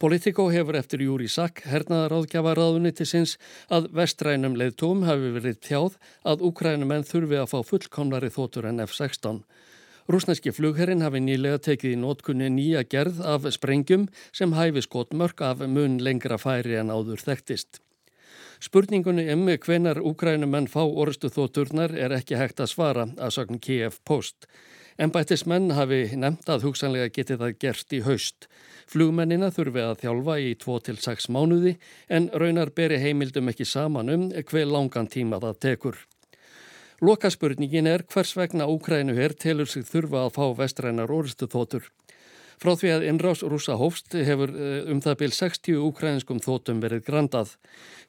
Politico 0.00 0.46
hefur 0.54 0.78
eftir 0.78 1.02
Júri 1.04 1.26
Sakk, 1.28 1.64
hernaðaráðgjafaráðunni 1.66 2.94
til 2.94 3.08
sinns, 3.10 3.34
að 3.68 3.90
vestrænum 3.98 4.54
leiðtóm 4.54 5.02
hafi 5.04 5.34
verið 5.34 5.58
tjáð 5.66 5.98
að 6.22 6.46
úkrænumenn 6.46 7.04
þurfi 7.10 7.42
að 7.42 7.50
fá 7.50 7.58
fullkomnari 7.72 8.30
þótur 8.30 8.70
en 8.70 8.80
F-16. 8.86 9.42
Rúsneski 10.10 10.50
flugherrin 10.50 11.04
hafi 11.04 11.20
nýlega 11.22 11.60
tekið 11.62 11.92
í 11.94 11.98
nótkunni 12.02 12.48
nýja 12.50 12.80
gerð 12.90 13.20
af 13.22 13.44
sprengjum 13.54 14.08
sem 14.34 14.56
hæfi 14.56 14.82
skotmörk 14.82 15.38
af 15.46 15.62
mun 15.70 16.00
lengra 16.02 16.38
færi 16.40 16.80
en 16.80 16.90
áður 16.90 17.22
þekktist. 17.22 17.78
Spurningunni 18.58 19.28
um 19.30 19.46
hvenar 19.46 20.00
úkrænumenn 20.02 20.66
fá 20.72 20.82
orðstu 20.82 21.30
þótturnar 21.30 21.94
er 21.94 22.16
ekki 22.18 22.40
hægt 22.40 22.58
að 22.58 22.72
svara 22.72 23.06
að 23.22 23.36
sagn 23.36 23.62
KF 23.62 24.02
Post. 24.04 24.50
Embættismenn 24.98 25.76
hafi 25.78 26.02
nefnt 26.18 26.50
að 26.50 26.66
hugsanlega 26.66 27.14
geti 27.14 27.38
það 27.38 27.56
gert 27.62 27.94
í 27.94 28.02
haust. 28.02 28.48
Flugmennina 28.90 29.52
þurfi 29.54 29.84
að 29.84 29.98
þjálfa 30.02 30.40
í 30.42 30.54
2-6 30.58 31.30
mánuði 31.30 31.76
en 32.10 32.32
raunar 32.34 32.74
beri 32.74 32.98
heimildum 32.98 33.54
ekki 33.54 33.64
saman 33.64 34.10
um 34.10 34.30
hver 34.34 34.66
langan 34.66 35.06
tíma 35.06 35.38
það 35.38 35.60
tekur. 35.68 36.02
Lokaspurningin 37.00 37.86
er 37.88 38.02
hvers 38.12 38.34
vegna 38.36 38.66
Úkrænu 38.68 39.14
her 39.16 39.32
telur 39.32 39.68
sig 39.72 39.86
þurfa 39.88 40.26
að 40.26 40.34
fá 40.34 40.42
vestrænar 40.58 41.08
orðstu 41.08 41.46
þótur. 41.48 41.86
Frá 42.60 42.74
því 42.76 42.90
að 42.92 43.06
innrás 43.08 43.40
rúsa 43.40 43.78
hófst 43.80 44.12
hefur 44.12 44.52
eh, 44.52 44.82
um 44.92 45.00
það 45.00 45.16
byl 45.22 45.30
60 45.32 45.78
úkrænskum 45.80 46.42
þótum 46.44 46.82
verið 46.84 47.06
grandað. 47.06 47.54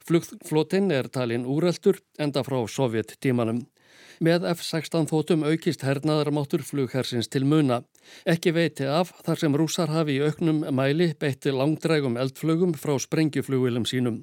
Flugflotinn 0.03 0.91
er 0.91 1.07
talin 1.07 1.47
úreldur 1.47 2.01
enda 2.19 2.43
frá 2.43 2.57
sovjet 2.67 3.15
tímanum. 3.23 3.63
Með 4.21 4.43
F-16 4.51 5.07
þótum 5.09 5.41
aukist 5.49 5.81
hernaðarmáttur 5.81 6.61
flughersins 6.61 7.25
til 7.33 7.41
muna. 7.49 7.79
Ekki 8.29 8.53
veiti 8.53 8.85
af 8.85 9.15
þar 9.25 9.41
sem 9.41 9.57
rúsar 9.57 9.89
hafi 9.89 10.19
í 10.19 10.21
auknum 10.21 10.61
mæli 10.77 11.07
beitti 11.17 11.49
langdrægum 11.49 12.19
eldflugum 12.21 12.75
frá 12.77 12.93
sprengjuflugvilum 13.01 13.89
sínum. 13.89 14.21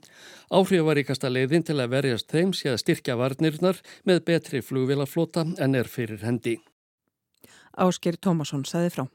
Áhrifaríkasta 0.54 1.32
leiðin 1.34 1.66
til 1.66 1.80
að 1.82 1.96
verjast 1.96 2.30
þeim 2.30 2.54
sé 2.54 2.70
að 2.70 2.82
styrkja 2.84 3.18
varnirnar 3.18 3.82
með 4.06 4.24
betri 4.30 4.62
flugvilaflota 4.62 5.48
en 5.58 5.74
er 5.74 5.90
fyrir 5.90 6.22
hendi. 6.22 6.60
Ásker 7.74 8.22
Tómasson 8.22 8.62
saði 8.70 8.94
frá. 8.94 9.08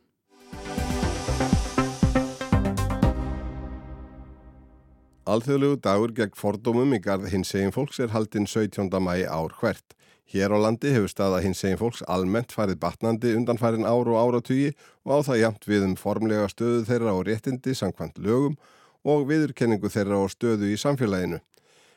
Alþjóðlegu 5.23 5.77
dagur 5.79 6.11
gegn 6.11 6.33
fordómum 6.35 6.89
í 6.97 6.97
garð 6.99 7.29
hins 7.31 7.53
eginn 7.55 7.71
fólks 7.71 8.01
er 8.03 8.09
haldinn 8.11 8.43
17. 8.43 8.89
mæ 8.99 9.21
ár 9.31 9.53
hvert. 9.55 9.93
Hér 10.27 10.51
á 10.51 10.59
landi 10.59 10.91
hefur 10.91 11.07
staða 11.07 11.39
hins 11.45 11.61
eginn 11.63 11.79
fólks 11.79 12.01
almennt 12.11 12.51
farið 12.51 12.81
batnandi 12.81 13.31
undanfærin 13.37 13.87
ár 13.87 14.11
og 14.11 14.19
áratugi 14.19 14.73
og 15.07 15.13
á 15.15 15.19
það 15.29 15.39
jamt 15.39 15.67
við 15.69 15.85
um 15.87 15.95
formlega 15.95 16.49
stöðu 16.51 16.83
þeirra 16.89 17.15
og 17.15 17.23
réttindi 17.29 17.71
samkvæmt 17.71 18.19
lögum 18.19 18.59
og 19.07 19.23
viðurkenningu 19.31 19.93
þeirra 19.95 20.19
og 20.25 20.33
stöðu 20.35 20.73
í 20.73 20.81
samfélaginu. 20.83 21.39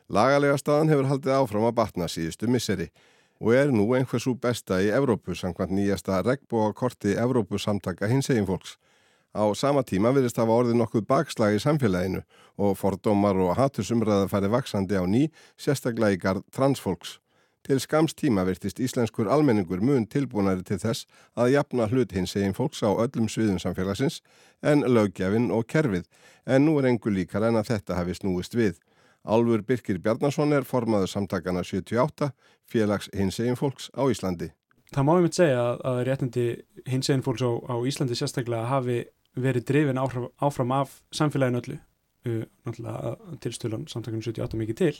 Lagalega 0.06 0.62
staðan 0.62 0.94
hefur 0.94 1.10
haldið 1.10 1.38
áfram 1.40 1.66
að 1.66 1.78
batna 1.82 2.06
síðustu 2.06 2.46
misseri 2.46 2.92
og 3.42 3.56
er 3.58 3.74
nú 3.74 3.88
einhversu 3.98 4.36
besta 4.38 4.78
í 4.78 4.94
Evrópu 4.94 5.34
samkvæmt 5.34 5.74
nýjasta 5.74 6.22
regnbóakorti 6.22 7.18
Evrópu 7.18 7.58
samtaka 7.58 8.06
hins 8.06 8.30
eginn 8.30 8.46
fólks. 8.46 8.78
Á 9.37 9.44
sama 9.53 9.83
tíma 9.85 10.14
virðist 10.16 10.38
hafa 10.40 10.55
orðið 10.57 10.79
nokkuð 10.81 11.05
bakslag 11.11 11.59
í 11.59 11.61
samfélaginu 11.61 12.22
og 12.57 12.79
fordómar 12.81 13.37
og 13.37 13.53
hatusumræða 13.59 14.31
farið 14.33 14.55
vaksandi 14.57 14.96
á 14.96 15.05
ný, 15.05 15.29
sérstaklega 15.61 16.16
í 16.16 16.20
gard 16.22 16.46
transfólks. 16.57 17.18
Til 17.66 17.81
skams 17.83 18.14
tíma 18.14 18.46
virtist 18.46 18.79
íslenskur 18.81 19.29
almenningur 19.29 19.83
mun 19.83 20.07
tilbúinari 20.07 20.62
til 20.64 20.79
þess 20.79 21.05
að 21.35 21.53
jafna 21.57 21.88
hlut 21.90 22.14
hins 22.14 22.37
eginn 22.38 22.55
fólks 22.57 22.81
á 22.81 22.94
öllum 22.94 23.27
sviðum 23.29 23.59
samfélagsins 23.59 24.20
en 24.62 24.87
lögjafinn 24.87 25.51
og 25.51 25.66
kerfið, 25.66 26.07
en 26.46 26.64
nú 26.64 26.79
er 26.79 26.92
engu 26.92 27.11
líkar 27.11 27.44
en 27.49 27.59
að 27.59 27.72
þetta 27.75 27.99
hafi 27.99 28.14
snúist 28.16 28.55
við. 28.55 28.79
Álfur 29.27 29.66
Birkir 29.66 29.99
Bjarnason 29.99 30.55
er 30.55 30.64
formaður 30.64 31.11
samtakana 31.11 31.64
78, 31.66 32.31
félags 32.70 33.11
hins 33.12 33.40
eginn 33.42 33.59
fólks 33.59 33.90
á 33.99 34.07
Íslandi. 34.07 34.53
Það 34.94 35.03
má 35.03 35.12
ég 35.16 35.25
myndi 35.27 35.40
segja 35.40 35.62
að 35.83 36.01
réttindi 36.07 36.46
hins 36.87 37.11
eginn 37.11 37.27
fólks 37.27 37.42
á, 37.42 37.51
á 37.51 37.77
Íslandi 37.83 38.14
sérstaklega 38.14 38.70
hafi 38.70 39.01
verið 39.37 39.66
drifin 39.68 40.01
áfram, 40.01 40.31
áfram 40.42 40.72
af 40.77 41.01
samfélaginu 41.14 41.62
öllu, 41.62 41.79
uh, 42.29 42.42
náttúrulega 42.66 43.16
tilstölan 43.44 43.87
samtakana 43.90 44.25
78 44.25 44.61
mikið 44.62 44.81
til, 44.81 44.94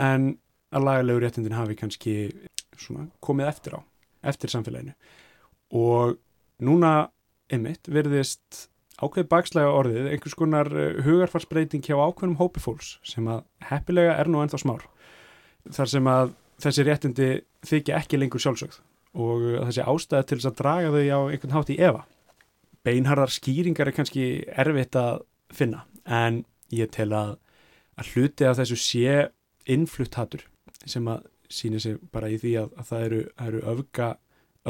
en 0.00 0.32
að 0.70 0.86
lagalegu 0.86 1.22
réttindin 1.22 1.58
hafi 1.58 1.76
kannski 1.78 2.16
svona, 2.78 3.08
komið 3.24 3.50
eftir 3.52 3.78
á, 3.78 3.80
eftir 4.32 4.52
samfélaginu. 4.52 4.94
Og 5.76 6.18
núna 6.62 7.10
einmitt 7.50 7.88
verðist 7.90 8.68
ákveð 9.00 9.28
bakslega 9.30 9.72
orðið 9.72 10.10
einhvers 10.12 10.36
konar 10.38 10.70
eh, 10.76 11.00
hugarfarsbreyting 11.04 11.84
hjá 11.86 11.96
ákveðnum 11.96 12.38
hópi 12.40 12.62
fólks 12.62 12.98
sem 13.06 13.26
að 13.30 13.44
heppilega 13.70 14.16
er 14.20 14.30
nú 14.30 14.42
ennþá 14.44 14.60
smár 14.60 14.86
þar 15.72 15.92
sem 15.92 16.10
að 16.10 16.34
þessi 16.60 16.86
réttindi 16.86 17.28
þykja 17.66 18.00
ekki 18.00 18.20
lengur 18.20 18.42
sjálfsögð 18.44 18.80
og 19.20 19.46
þessi 19.66 19.86
ástæði 19.90 20.28
til 20.28 20.38
þess 20.38 20.50
að 20.50 20.58
draga 20.60 20.92
þau 20.94 21.00
á 21.00 21.20
einhvern 21.32 21.56
hátt 21.56 21.72
í 21.72 21.78
efa 21.80 22.04
beinharðar 22.86 23.32
skýringar 23.32 23.90
er 23.90 23.96
kannski 23.96 24.26
erfitt 24.48 24.96
að 24.96 25.24
finna 25.52 25.84
en 26.06 26.44
ég 26.72 26.90
tel 26.94 27.10
að 27.16 27.36
að 28.00 28.14
hluti 28.14 28.48
af 28.48 28.58
þessu 28.60 28.78
sé 28.80 29.14
innflutt 29.70 30.16
hattur 30.16 30.46
sem 30.88 31.06
að 31.10 31.26
sína 31.50 31.80
sig 31.82 31.98
bara 32.14 32.30
í 32.30 32.38
því 32.40 32.54
að, 32.62 32.72
að 32.78 32.90
það 32.90 33.06
eru, 33.06 33.20
eru 33.46 33.62
öfga 33.74 34.08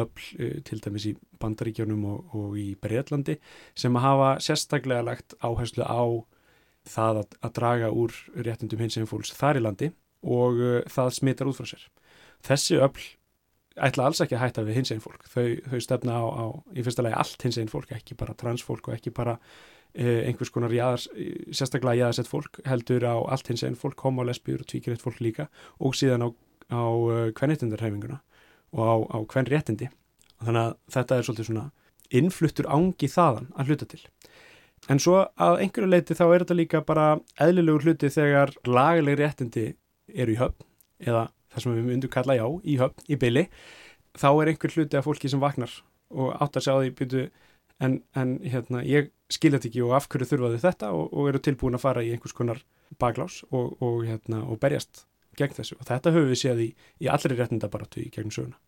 öll 0.01 0.09
uh, 0.41 0.59
til 0.67 0.81
dæmis 0.83 1.07
í 1.11 1.15
bandaríkjónum 1.43 2.05
og, 2.09 2.35
og 2.37 2.59
í 2.59 2.69
Breitlandi 2.81 3.37
sem 3.79 3.97
að 3.99 4.07
hafa 4.07 4.31
sérstaklega 4.47 5.07
lagt 5.07 5.37
áherslu 5.45 5.87
á 5.87 6.03
það 6.89 7.23
að, 7.23 7.39
að 7.45 7.57
draga 7.59 7.91
úr 7.93 8.15
réttindum 8.47 8.81
hins 8.81 8.97
eginn 8.97 9.11
fólks 9.11 9.35
þar 9.37 9.61
í 9.61 9.65
landi 9.67 9.91
og 10.25 10.61
uh, 10.61 10.77
það 10.91 11.17
smittar 11.19 11.51
út 11.51 11.61
frá 11.61 11.71
sér. 11.75 11.87
Þessi 12.47 12.81
öll 12.81 13.09
ætla 13.87 14.07
alls 14.07 14.21
ekki 14.23 14.37
að 14.37 14.45
hætta 14.45 14.65
við 14.67 14.81
hins 14.81 14.93
eginn 14.93 15.05
fólk. 15.05 15.27
Þau, 15.33 15.45
þau 15.73 15.81
stefna 15.85 16.17
á, 16.21 16.25
á 16.29 16.45
í 16.77 16.85
fyrsta 16.87 17.05
lagi 17.07 17.19
allt 17.23 17.45
hins 17.47 17.59
eginn 17.59 17.73
fólk, 17.73 17.93
ekki 17.97 18.17
bara 18.21 18.37
transfólk 18.39 18.91
og 18.91 18.97
ekki 18.97 19.13
bara 19.17 19.39
Eh, 19.91 20.23
einhvers 20.29 20.53
konar 20.55 20.71
jáðars, 20.71 21.09
sérstaklega 21.51 21.99
jáðarsett 21.99 22.29
fólk 22.31 22.61
heldur 22.63 23.03
á 23.03 23.19
allt 23.35 23.49
hins 23.51 23.65
einn 23.67 23.75
fólk, 23.75 23.99
homo, 24.07 24.23
lesbíur 24.23 24.63
og 24.63 24.69
tvíkiritt 24.71 25.03
fólk 25.03 25.19
líka 25.19 25.49
og 25.83 25.97
síðan 25.99 26.23
á, 26.23 26.29
á 26.71 26.83
kvennitindarhæfinguna 27.35 28.21
og 28.71 28.79
á, 28.87 28.95
á 29.11 29.19
kvenn 29.27 29.51
réttindi 29.51 29.89
þannig 30.45 30.63
að 30.63 30.77
þetta 30.95 31.17
er 31.17 31.27
svolítið 31.27 31.49
svona 31.49 31.65
innfluttur 32.21 32.71
ángi 32.71 33.11
þaðan 33.11 33.51
að 33.59 33.73
hluta 33.73 33.91
til 33.91 34.01
en 34.95 35.03
svo 35.03 35.17
að 35.27 35.59
einhverju 35.65 35.91
leiti 35.91 36.19
þá 36.21 36.25
er 36.29 36.45
þetta 36.45 36.59
líka 36.61 36.85
bara 36.87 37.09
eðlilegur 37.43 37.89
hluti 37.89 38.15
þegar 38.15 38.55
lagaleg 38.71 39.19
réttindi 39.19 39.67
eru 40.15 40.37
í 40.37 40.39
höfn 40.39 40.69
eða 41.03 41.27
það 41.51 41.65
sem 41.65 41.77
við 41.77 41.87
myndum 41.91 42.13
kalla 42.15 42.39
já, 42.39 42.47
í 42.65 42.77
höfn, 42.81 43.07
í 43.11 43.21
byli 43.21 43.47
þá 44.19 44.29
er 44.33 44.53
einhver 44.53 44.75
hluti 44.75 44.99
af 44.99 45.07
fólki 45.07 45.31
sem 45.31 45.43
vaknar 45.43 45.73
og 46.11 46.35
átt 46.43 46.59
að 46.59 46.67
sjá 46.67 46.75
því 46.75 46.93
byrju 46.99 47.29
en, 47.81 48.01
en 48.19 48.35
hérna, 48.45 48.83
ég 48.87 49.11
skilja 49.33 49.59
þetta 49.59 49.71
ekki 49.71 49.85
og 49.87 49.95
af 49.97 50.09
hverju 50.11 50.29
þurfaðu 50.33 50.61
þetta 50.63 50.91
og, 50.97 51.07
og 51.15 51.31
eru 51.31 51.43
tilbúin 51.45 51.79
að 51.79 51.85
fara 51.85 52.05
í 52.05 52.11
einhvers 52.15 52.37
konar 52.37 52.61
baglás 53.01 53.41
og, 53.51 53.77
og, 53.81 54.03
hérna, 54.09 54.43
og 54.47 54.61
berjast 54.63 55.05
gegn 55.39 55.57
þessu. 55.57 55.79
Og 55.79 55.89
þetta 55.89 56.13
höfum 56.15 56.31
við 56.33 56.43
séð 56.43 56.63
í, 56.67 56.69
í 57.01 57.11
allri 57.13 57.39
réttindabaratu 57.39 58.03
í 58.03 58.11
gegnum 58.13 58.35
söguna. 58.35 58.59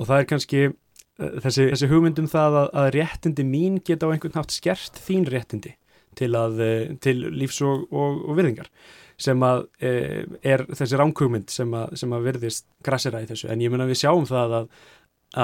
Og 0.00 0.08
það 0.08 0.22
er 0.22 0.28
kannski 0.32 0.62
uh, 0.66 1.34
þessi, 1.44 1.68
þessi 1.74 1.90
hugmyndum 1.92 2.30
það 2.32 2.60
að, 2.62 2.70
að 2.82 2.92
réttindi 2.96 3.46
mín 3.46 3.80
geta 3.84 4.08
á 4.08 4.12
einhvern 4.14 4.38
nátt 4.38 4.56
skert 4.56 5.02
þín 5.06 5.28
réttindi 5.30 5.76
til, 6.16 6.32
að, 6.38 6.62
uh, 6.64 6.94
til 7.04 7.18
lífs 7.36 7.60
og 7.62 8.32
virðingar 8.32 8.72
sem 9.20 9.42
að 9.46 9.64
uh, 9.64 10.22
er 10.44 10.66
þessi 10.68 11.00
ránkugmynd 11.00 11.52
sem 11.52 11.72
að, 11.76 11.96
sem 12.00 12.12
að 12.12 12.28
virðist 12.30 12.66
grassera 12.84 13.22
í 13.24 13.28
þessu. 13.30 13.50
En 13.52 13.64
ég 13.64 13.72
menna 13.72 13.88
við 13.88 14.02
sjáum 14.02 14.28
það 14.28 14.56
að, 14.60 14.70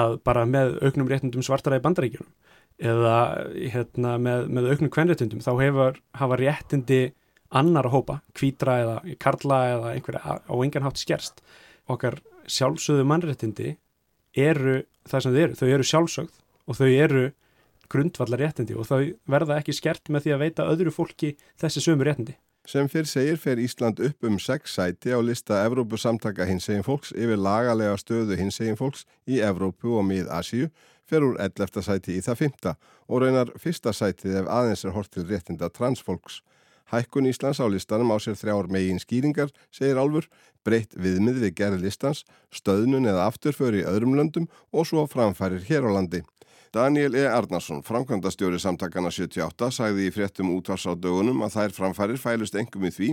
að 0.03 0.17
bara 0.27 0.45
með 0.49 0.77
auknum 0.83 1.09
réttindum 1.09 1.45
svartara 1.45 1.79
í 1.81 1.83
bandaríkjunum 1.85 2.31
eða 2.83 3.17
hérna, 3.53 4.15
með, 4.21 4.47
með 4.49 4.69
auknum 4.71 4.91
kvenréttundum 4.93 5.43
þá 5.45 5.51
hefur 5.59 5.99
hafa 6.17 6.39
réttindi 6.41 7.03
annar 7.53 7.85
að 7.85 7.93
hópa, 7.93 8.15
kvítra 8.33 8.79
eða 8.81 8.95
karla 9.21 9.59
eða 9.75 9.91
einhverja 9.93 10.37
á 10.41 10.53
engan 10.57 10.87
hátt 10.87 11.01
skerst. 11.01 11.43
Okkar 11.91 12.17
sjálfsögðu 12.49 13.05
mannréttindi 13.07 13.75
eru 14.33 14.81
það 15.09 15.25
sem 15.25 15.35
þau 15.35 15.41
eru, 15.43 15.57
þau 15.59 15.67
eru 15.69 15.87
sjálfsögð 15.87 16.39
og 16.63 16.79
þau 16.79 16.89
eru 16.89 17.23
grundvallar 17.93 18.41
réttindi 18.41 18.77
og 18.79 18.87
þau 18.89 19.01
verða 19.29 19.59
ekki 19.59 19.75
skert 19.75 20.09
með 20.09 20.25
því 20.25 20.33
að 20.33 20.43
veita 20.47 20.67
öðru 20.71 20.93
fólki 20.95 21.33
þessi 21.61 21.83
sömu 21.83 22.07
réttindi. 22.07 22.35
Sem 22.63 22.87
fyrr 22.87 23.03
segir 23.03 23.35
fer 23.43 23.59
Ísland 23.59 23.99
upp 23.99 24.23
um 24.23 24.37
sex 24.39 24.77
sæti 24.77 25.11
á 25.11 25.19
lista 25.19 25.57
Evrópu 25.67 25.97
samtaka 25.99 26.45
hins 26.47 26.69
eginn 26.71 26.85
fólks 26.87 27.09
yfir 27.11 27.35
lagalega 27.35 27.97
stöðu 27.99 28.37
hins 28.39 28.59
eginn 28.63 28.79
fólks 28.79 29.03
í 29.27 29.41
Evrópu 29.43 29.97
og 29.99 30.05
mið 30.07 30.29
Asíu 30.31 30.69
fer 31.03 31.25
úr 31.27 31.35
11. 31.43 31.83
sæti 31.83 32.15
í 32.15 32.21
það 32.23 32.39
5. 32.45 32.71
og 33.11 33.19
raunar 33.19 33.51
fyrsta 33.59 33.91
sætið 33.91 34.37
ef 34.41 34.47
aðeins 34.47 34.85
er 34.87 34.95
hort 34.95 35.11
til 35.11 35.27
réttinda 35.27 35.67
transfolks. 35.75 36.39
Hækkun 36.87 37.27
Íslands 37.27 37.59
á 37.59 37.67
listanum 37.67 38.15
á 38.15 38.17
sér 38.23 38.39
þrjár 38.39 38.71
megin 38.71 39.03
skýringar, 39.03 39.51
segir 39.67 39.99
Álfur, 39.99 40.29
breytt 40.63 40.95
viðmið 40.95 41.43
við 41.43 41.55
gerð 41.59 41.83
listans, 41.83 42.23
stöðnun 42.47 43.09
eða 43.11 43.27
afturför 43.27 43.75
í 43.75 43.83
öðrum 43.83 44.15
löndum 44.15 44.47
og 44.71 44.87
svo 44.87 45.03
framfærir 45.03 45.67
hér 45.67 45.83
á 45.83 45.99
landi. 45.99 46.23
Daniel 46.73 47.13
E. 47.15 47.27
Arnarsson, 47.29 47.83
framkvæmdastjóri 47.85 48.57
samtakana 48.57 49.11
78, 49.13 49.67
sagði 49.75 50.07
í 50.09 50.13
fréttum 50.15 50.49
útvars 50.55 50.87
á 50.89 50.97
dögunum 50.97 51.43
að 51.45 51.59
þær 51.59 51.75
framfærir 51.75 52.17
fælust 52.17 52.57
engum 52.57 52.87
í 52.87 52.91
því 52.95 53.09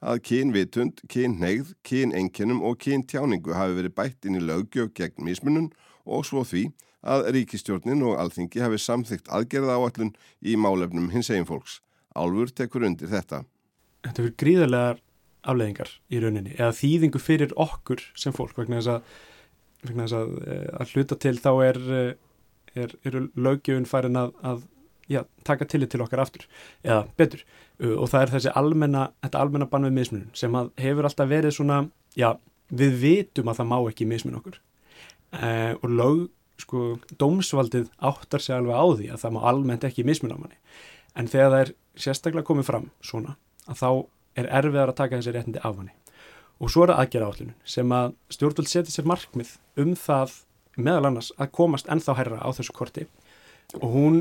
að 0.00 0.22
kynvitund, 0.30 1.02
kynneigð, 1.12 1.74
kynenginum 1.84 2.62
og 2.64 2.78
kyntjáningu 2.80 3.52
hafi 3.52 3.76
verið 3.76 3.94
bætt 3.98 4.24
inn 4.24 4.40
í 4.40 4.42
lögjöf 4.48 4.94
gegn 4.96 5.28
mismunum 5.28 5.68
og 6.08 6.24
svo 6.24 6.40
því 6.48 6.70
að 7.04 7.28
ríkistjórnin 7.36 8.00
og 8.06 8.16
alþingi 8.16 8.64
hafi 8.64 8.80
samþygt 8.80 9.28
aðgerða 9.28 9.76
áallun 9.76 10.14
í 10.40 10.56
málefnum 10.56 11.12
hins 11.12 11.28
egin 11.28 11.50
fólks. 11.50 11.82
Álfur 12.16 12.48
tekur 12.48 12.88
undir 12.88 13.12
þetta. 13.12 13.44
Þetta 14.08 14.22
fyrir 14.22 14.36
gríðarlegar 14.40 15.04
afleðingar 15.42 15.96
í 16.08 16.24
rauninni 16.24 16.56
eða 16.56 16.72
þýðingu 16.80 17.20
fyrir 17.20 17.52
okkur 17.60 18.00
sem 18.16 18.32
fólk 18.32 18.56
vegna 18.56 18.80
þess 18.80 18.96
að, 18.96 19.16
vegna 19.84 20.06
þess 20.06 20.20
að, 20.22 20.36
eh, 20.46 20.68
að 20.80 20.92
hluta 20.96 21.24
til 21.28 21.36
þá 21.36 21.52
er, 21.68 21.82
eh, 21.92 22.12
er, 22.78 22.94
er 23.06 23.18
lögjöfun 23.34 23.88
farin 23.88 24.18
að, 24.18 24.32
að 24.42 24.62
já, 25.10 25.22
taka 25.46 25.68
tillit 25.68 25.92
til 25.92 26.02
okkar 26.04 26.22
aftur 26.24 26.46
eða 26.84 27.04
betur. 27.18 27.44
Og 27.82 28.06
það 28.10 28.24
er 28.24 28.34
þessi 28.36 28.54
almenna, 28.58 29.08
þetta 29.24 29.42
almenna 29.42 29.68
bann 29.70 29.88
við 29.88 29.96
mismunum 29.98 30.30
sem 30.38 30.58
hefur 30.80 31.08
alltaf 31.08 31.30
verið 31.30 31.56
svona, 31.56 31.80
já, 32.18 32.30
við 32.70 32.98
vitum 33.02 33.50
að 33.50 33.60
það 33.60 33.70
má 33.72 33.76
ekki 33.80 34.08
mismun 34.08 34.38
okkur. 34.38 34.58
E, 35.32 35.50
og 35.80 35.88
lög, 35.90 36.24
sko, 36.62 36.84
dómsvaldið 37.18 37.88
áttar 37.98 38.44
sig 38.44 38.56
alveg 38.56 38.76
á 38.78 38.86
því 39.00 39.08
að 39.12 39.24
það 39.24 39.36
má 39.36 39.40
almennt 39.50 39.88
ekki 39.88 40.06
mismun 40.06 40.36
á 40.36 40.38
manni. 40.38 40.60
En 41.18 41.28
þegar 41.28 41.50
það 41.54 41.64
er 41.64 41.74
sérstaklega 42.06 42.48
komið 42.48 42.68
fram 42.70 42.86
svona 43.04 43.36
að 43.68 43.82
þá 43.82 43.88
er 44.40 44.48
erfiðar 44.60 44.92
að 44.92 45.00
taka 45.02 45.18
þessi 45.18 45.34
réttindi 45.34 45.60
af 45.60 45.76
hann 45.76 45.90
og 46.62 46.70
svo 46.70 46.84
er 46.84 46.92
það 46.92 47.02
aðgerða 47.02 47.28
állunum 47.28 47.54
sem 47.74 47.94
að 47.96 48.14
stjórnvöld 48.36 48.70
setja 48.70 48.94
sér 48.94 49.08
markmið 49.10 49.52
um 49.82 49.94
það 49.98 50.36
meðal 50.76 51.10
annars 51.10 51.32
að 51.38 51.52
komast 51.58 51.90
ennþá 51.92 52.16
herra 52.18 52.40
á 52.42 52.48
þessu 52.54 52.74
korti. 52.76 53.06
Og 53.80 53.88
hún, 53.94 54.18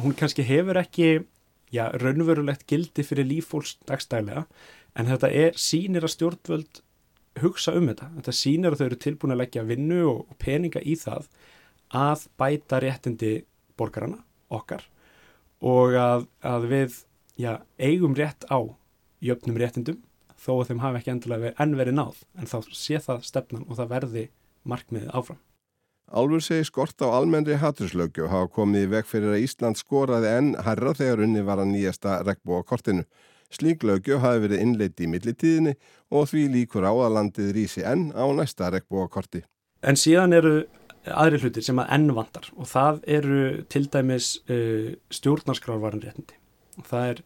hún 0.00 0.16
kannski 0.16 0.44
hefur 0.46 0.80
ekki 0.80 1.24
já, 1.72 1.88
raunverulegt 2.00 2.66
gildi 2.68 3.04
fyrir 3.06 3.28
lífólks 3.28 3.76
dagstælega 3.88 4.46
en 4.98 5.08
þetta 5.08 5.30
er, 5.32 5.56
sínir 5.56 6.04
að 6.04 6.14
stjórnvöld 6.16 6.82
hugsa 7.40 7.72
um 7.78 7.88
þetta, 7.88 8.10
þetta 8.18 8.36
sínir 8.36 8.74
að 8.74 8.82
þau 8.82 8.86
eru 8.90 9.00
tilbúin 9.06 9.34
að 9.34 9.42
leggja 9.44 9.64
vinnu 9.68 10.02
og 10.10 10.36
peninga 10.42 10.82
í 10.84 10.96
það 11.00 11.30
að 11.96 12.26
bæta 12.40 12.80
réttindi 12.82 13.32
borgarana, 13.80 14.20
okkar 14.52 14.84
og 15.64 15.96
að, 15.96 16.26
að 16.44 16.68
við 16.68 16.98
já, 17.40 17.56
eigum 17.80 18.16
rétt 18.18 18.44
á 18.52 18.60
jöfnum 19.22 19.60
réttindum 19.60 20.00
þó 20.42 20.52
að 20.58 20.72
þeim 20.72 20.82
hafi 20.82 21.00
ekki 21.00 21.12
endilega 21.14 21.54
enn 21.62 21.76
verið 21.78 21.96
náð. 21.98 22.20
En 22.38 22.50
þá 22.50 22.56
sé 22.74 22.98
það 23.02 23.26
stefnan 23.28 23.66
og 23.68 23.78
það 23.78 23.92
verði 23.92 24.24
markmiðið 24.68 25.12
áfram. 25.14 25.40
Álfur 26.10 26.42
segi 26.44 26.64
skort 26.68 27.00
á 27.00 27.08
almennri 27.08 27.56
hatturslögju 27.60 28.26
og 28.26 28.32
hafa 28.32 28.50
komið 28.58 28.86
í 28.86 28.90
veg 28.96 29.06
fyrir 29.08 29.36
að 29.36 29.44
Ísland 29.46 29.78
skoraði 29.80 30.32
enn 30.32 30.50
herra 30.66 30.92
þegar 30.98 31.22
unni 31.24 31.44
var 31.46 31.62
að 31.62 31.70
nýjasta 31.72 32.18
regnbúa 32.26 32.64
kortinu. 32.68 33.06
Slík 33.52 33.84
lögju 33.84 34.18
hafi 34.20 34.42
verið 34.46 34.64
innleiti 34.64 35.06
í 35.06 35.10
millitíðinni 35.12 35.74
og 36.12 36.28
því 36.30 36.42
líkur 36.56 36.84
á 36.88 36.92
að 36.92 37.14
landið 37.16 37.52
rýsi 37.56 37.84
enn 37.84 38.10
á 38.16 38.24
næsta 38.32 38.70
regnbúa 38.72 39.08
korti. 39.12 39.44
En 39.84 39.96
síðan 39.96 40.36
eru 40.36 40.54
aðri 41.10 41.40
hlutir 41.42 41.64
sem 41.66 41.80
að 41.82 41.94
enn 41.96 42.12
vandar 42.16 42.48
og 42.56 42.68
það 42.70 43.00
eru 43.18 43.40
til 43.72 43.86
dæmis 43.92 44.34
uh, 44.46 44.92
stjórnarskrárvaranréttindi 45.12 46.38
og 46.80 46.88
það 46.88 47.08
er 47.12 47.22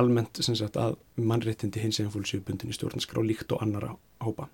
almennt 0.00 0.40
sagt, 0.40 0.78
að 0.80 0.96
mannréttindi 1.20 1.82
hins 1.82 1.98
eginn 2.00 2.12
fólk 2.14 2.30
séu 2.30 2.44
bundin 2.44 2.72
í 2.72 2.76
stjórnarskrá 2.76 3.22
líkt 3.22 3.52
og 3.52 3.62
annara 3.64 3.92
hópa. 4.24 4.48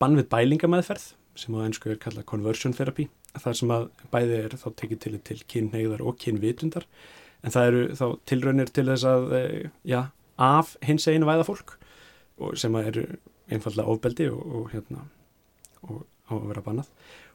Bann 0.00 0.18
við 0.18 0.26
bælingamæðferð 0.32 1.12
sem 1.38 1.54
á 1.56 1.64
einsku 1.64 1.90
er 1.92 2.00
kallað 2.00 2.28
conversion 2.30 2.74
therapy 2.76 3.08
það 3.42 3.56
sem 3.58 3.72
að 3.74 3.86
bæði 4.12 4.38
er 4.38 4.56
þá 4.60 4.66
tekið 4.80 5.00
til 5.02 5.18
til 5.26 5.38
kynneigðar 5.50 6.04
og 6.04 6.18
kynvitundar. 6.22 6.86
En 7.44 7.54
það 7.54 7.70
eru 7.70 7.82
þá 7.98 8.06
tilraunir 8.30 8.70
til 8.72 8.86
þess 8.88 9.06
að 9.08 9.26
uh, 9.38 9.66
já, 9.84 10.00
af 10.40 10.76
hins 10.84 11.08
eginn 11.10 11.26
væða 11.28 11.46
fólk 11.48 11.76
sem 12.58 12.74
eru 12.80 13.04
einfallega 13.52 13.90
ofbeldi 13.92 14.26
og, 14.32 14.40
og, 14.42 14.70
hérna, 14.72 15.04
og 15.86 16.00
á 16.30 16.32
að 16.34 16.48
vera 16.50 16.64
bannað. 16.64 16.88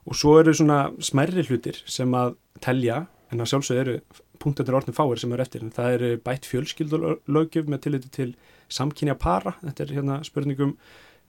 Og 0.09 0.17
svo 0.17 0.33
eru 0.39 0.55
svona 0.55 0.89
smerri 1.03 1.45
hlutir 1.45 1.77
sem 1.88 2.12
að 2.17 2.33
telja 2.63 3.03
en 3.29 3.43
að 3.43 3.51
sjálfsög 3.51 3.79
eru 3.83 3.99
punktanir 4.41 4.79
orðin 4.79 4.97
fáir 4.97 5.21
sem 5.21 5.31
eru 5.35 5.43
eftir. 5.45 5.63
En 5.63 5.75
það 5.75 5.95
eru 5.97 6.09
bætt 6.25 6.47
fjölskyldulögjöf 6.49 7.69
með 7.69 7.83
tilliti 7.85 8.12
til 8.15 8.29
samkynja 8.71 9.15
para. 9.19 9.55
Þetta 9.62 9.85
er 9.85 9.95
hérna 9.99 10.19
spurningum 10.25 10.73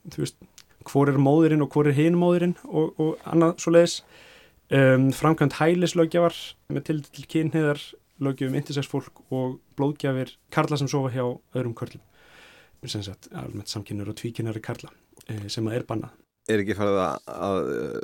þú 0.09 0.25
veist, 0.25 0.41
hvor 0.89 1.11
er 1.11 1.21
móðurinn 1.21 1.65
og 1.65 1.73
hvor 1.75 1.89
er 1.89 1.97
hinmóðurinn 1.97 2.57
og, 2.69 2.95
og 3.01 3.25
annað 3.29 3.59
svo 3.63 3.75
leiðis 3.75 3.97
um, 4.73 5.11
framkvæmt 5.17 5.59
hælislögjafar 5.59 6.37
með 6.73 6.87
tilliti 6.89 7.17
til 7.17 7.27
kynniðar 7.35 7.83
lögjum 8.21 8.57
intisæksfólk 8.59 9.23
og 9.33 9.59
blóðgjafir 9.79 10.35
karla 10.53 10.79
sem 10.81 10.89
sofa 10.91 11.13
hjá 11.15 11.25
öðrum 11.57 11.75
körlum. 11.77 12.03
Sem 12.89 13.03
sagt, 13.05 13.29
almennt 13.37 13.69
samkynnar 13.69 14.09
og 14.09 14.17
tvíkynnari 14.17 14.63
karla 14.65 14.89
eh, 15.29 15.49
sem 15.53 15.67
að 15.69 15.81
er 15.81 15.87
bannað. 15.89 16.15
Er 16.49 16.63
ekki 16.63 16.77
farið 16.79 17.01
að, 17.05 17.59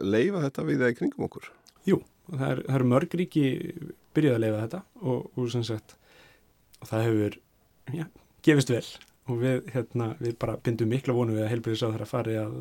leifa 0.05 0.43
þetta 0.45 0.65
við 0.69 0.83
það 0.83 0.93
í 0.93 0.97
kringum 0.99 1.27
okkur? 1.27 1.49
Jú, 1.89 2.01
það 2.29 2.49
er, 2.51 2.63
það 2.69 2.79
er 2.79 2.87
mörg 2.93 3.17
ríki 3.21 3.47
byrjuð 4.17 4.37
að 4.37 4.45
leifa 4.45 4.63
þetta 4.67 4.83
og, 5.01 5.31
og 5.33 5.51
sem 5.53 5.65
sagt 5.67 5.97
og 6.83 6.91
það 6.91 7.07
hefur 7.07 7.39
ja, 7.97 8.09
gefist 8.45 8.73
vel 8.73 8.85
og 9.27 9.41
við, 9.43 9.63
hérna, 9.75 10.13
við 10.23 10.37
bara 10.43 10.59
bindum 10.63 10.93
mikla 10.93 11.17
vonu 11.17 11.37
við 11.37 11.47
að 11.47 11.53
heilbyrðis 11.55 11.87
á 11.87 11.91
þeirra 11.93 12.11
fari 12.11 12.37
að 12.41 12.59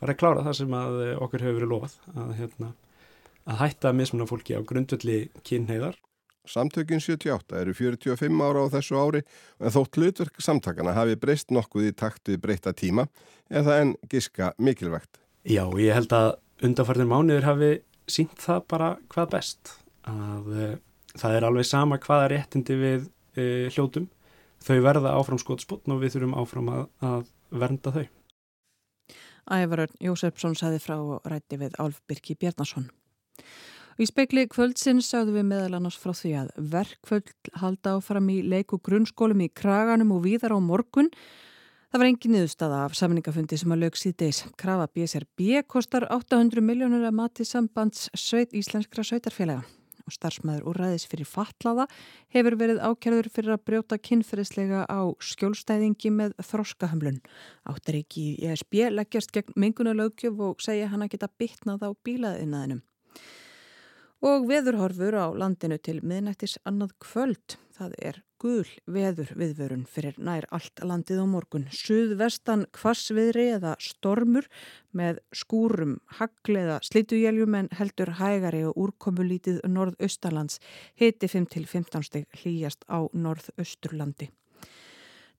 fara 0.00 0.14
að 0.14 0.20
klára 0.22 0.46
það 0.46 0.58
sem 0.60 0.78
að 0.78 0.96
okkur 1.26 1.44
hefur 1.46 1.60
verið 1.60 1.72
lofað 1.74 1.98
að, 2.14 2.32
hérna, 2.40 2.72
að 3.44 3.60
hætta 3.62 3.90
að 3.90 4.00
mismunna 4.00 4.28
fólki 4.30 4.58
á 4.58 4.66
grundvöldi 4.66 5.20
kynheiðar 5.46 6.00
Samtökin 6.44 7.00
78 7.00 7.56
eru 7.56 7.72
45 7.72 8.42
ára 8.44 8.64
á 8.68 8.72
þessu 8.74 8.98
ári 9.00 9.20
en 9.60 9.72
þótt 9.72 9.96
hlutverk 9.96 10.42
samtakana 10.44 10.92
hafi 10.92 11.16
breyst 11.16 11.54
nokkuð 11.54 11.88
í 11.88 11.92
takt 11.96 12.28
við 12.28 12.42
breyta 12.42 12.74
tíma 12.76 13.06
eða 13.48 13.78
en 13.80 13.94
giska 14.12 14.52
mikilvægt. 14.60 15.22
Já, 15.48 15.64
ég 15.80 15.96
held 15.96 16.12
að 16.12 16.34
undanfarnir 16.64 17.08
mánuður 17.08 17.48
hafi 17.48 17.70
sínt 18.08 18.36
það 18.40 18.66
bara 18.74 18.90
hvað 19.14 19.30
best. 19.32 19.72
Að, 20.04 20.52
e, 20.52 20.68
það 21.16 21.38
er 21.38 21.48
alveg 21.48 21.68
sama 21.68 21.98
hvaða 22.04 22.28
réttindi 22.34 22.76
við 22.76 23.08
e, 23.40 23.46
hljótum. 23.72 24.10
Þau 24.64 24.80
verða 24.80 25.12
áfram 25.18 25.40
skotspotn 25.40 25.92
og 25.92 26.00
við 26.00 26.14
þurfum 26.16 26.36
áfram 26.40 26.68
að, 26.72 26.84
að 27.04 27.24
vernda 27.52 27.92
þau. 27.92 28.04
Ævarörn 29.44 29.98
Jósefsson 30.00 30.56
saði 30.56 30.80
frá 30.80 30.96
rætti 31.28 31.58
við 31.60 31.76
Álf 31.82 32.00
Birki 32.08 32.36
Bjarnason. 32.40 32.88
Í 34.00 34.08
spekli 34.08 34.46
kvöldsins 34.50 35.10
sagðum 35.12 35.36
við 35.38 35.46
meðal 35.52 35.76
annars 35.76 35.98
frá 36.00 36.14
því 36.16 36.32
að 36.40 36.48
verkvöld 36.72 37.52
halda 37.60 37.98
áfram 37.98 38.32
í 38.32 38.40
leiku 38.42 38.80
grunnskólum 38.82 39.44
í 39.44 39.52
Kraganum 39.52 40.16
og 40.16 40.24
víðar 40.24 40.56
á 40.56 40.58
morgun. 40.58 41.12
Það 41.92 42.00
var 42.00 42.10
engin 42.10 42.34
niðurstaða 42.34 42.80
af 42.88 42.96
samningafundi 42.98 43.60
sem 43.60 43.76
að 43.76 43.84
lög 43.84 44.00
síðdeis. 44.00 44.42
Krafa 44.58 44.88
BSRB 44.96 45.62
kostar 45.70 46.08
800 46.08 46.64
miljónur 46.64 47.04
að 47.06 47.18
mati 47.20 47.46
sambands 47.46 48.08
íslenskra 48.16 49.04
sveitarfélaga 49.06 49.62
og 50.04 50.14
starfsmæður 50.16 50.68
úr 50.70 50.80
ræðis 50.82 51.08
fyrir 51.10 51.28
fatlaða 51.28 51.88
hefur 52.34 52.58
verið 52.60 52.82
ákjörður 52.84 53.30
fyrir 53.34 53.56
að 53.56 53.64
brjóta 53.68 53.98
kynferðislega 53.98 54.86
á 54.88 55.00
skjólstæðingi 55.18 56.14
með 56.14 56.34
þroskahömlun. 56.50 57.20
Áttar 57.68 58.00
ekki 58.00 58.30
í 58.32 58.50
ESB 58.50 58.88
leggjast 58.94 59.34
gegn 59.34 59.56
mingunarlaugjöf 59.56 60.42
og 60.48 60.64
segja 60.64 60.90
hann 60.92 61.04
að 61.06 61.16
geta 61.16 61.32
bytnað 61.40 61.88
á 61.88 61.90
bílaðinaðinum 62.04 62.84
og 64.24 64.46
veðurhorfur 64.48 65.18
á 65.20 65.26
landinu 65.36 65.76
til 65.76 65.98
miðnættis 66.00 66.56
annað 66.64 66.94
kvöld. 67.04 67.58
Það 67.74 67.96
er 68.08 68.20
gul 68.40 68.68
veður 68.88 69.32
viðvörun 69.36 69.82
fyrir 69.90 70.16
nær 70.16 70.46
allt 70.54 70.80
landið 70.80 71.20
á 71.20 71.26
morgun. 71.28 71.66
Suðvestan 71.74 72.64
kvassviðri 72.76 73.46
eða 73.56 73.74
stormur 73.82 74.48
með 74.96 75.20
skúrum, 75.34 75.98
hagliða, 76.20 76.78
slítujéljum 76.86 77.58
en 77.58 77.72
heldur 77.76 78.14
hægari 78.20 78.62
og 78.68 78.78
úrkomulítið 78.86 79.60
norðaustalands 79.68 80.60
hiti 81.00 81.28
5-15 81.28 82.08
steg 82.08 82.40
hlýjast 82.40 82.86
á 82.88 83.04
norðausturlandi. 83.12 84.30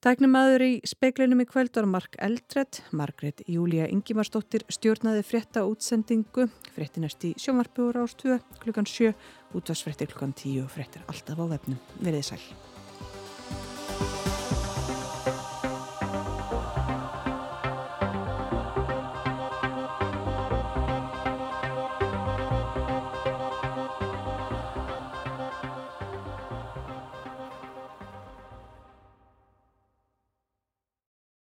Tæknumæður 0.04 0.64
í 0.66 0.72
speiklinum 0.86 1.42
í 1.42 1.48
kvöld 1.50 1.78
var 1.78 1.88
Mark 1.90 2.18
Eldred, 2.22 2.82
Margret 2.92 3.42
Júlia 3.50 3.88
Ingimarsdóttir 3.92 4.66
stjórnaði 4.70 5.24
frétta 5.26 5.64
útsendingu, 5.70 6.50
fréttinast 6.76 7.26
í 7.26 7.34
sjómarpjóður 7.42 8.04
ástöðu 8.04 8.40
klukkan 8.62 8.90
7, 8.90 9.16
útvarsfréttir 9.56 10.12
klukkan 10.12 10.36
10 10.36 10.66
og 10.66 10.72
fréttir 10.76 11.06
alltaf 11.10 11.42
á 11.42 11.46
vefnum. 11.56 11.82
Verðið 12.02 12.32
sæl. 12.34 12.46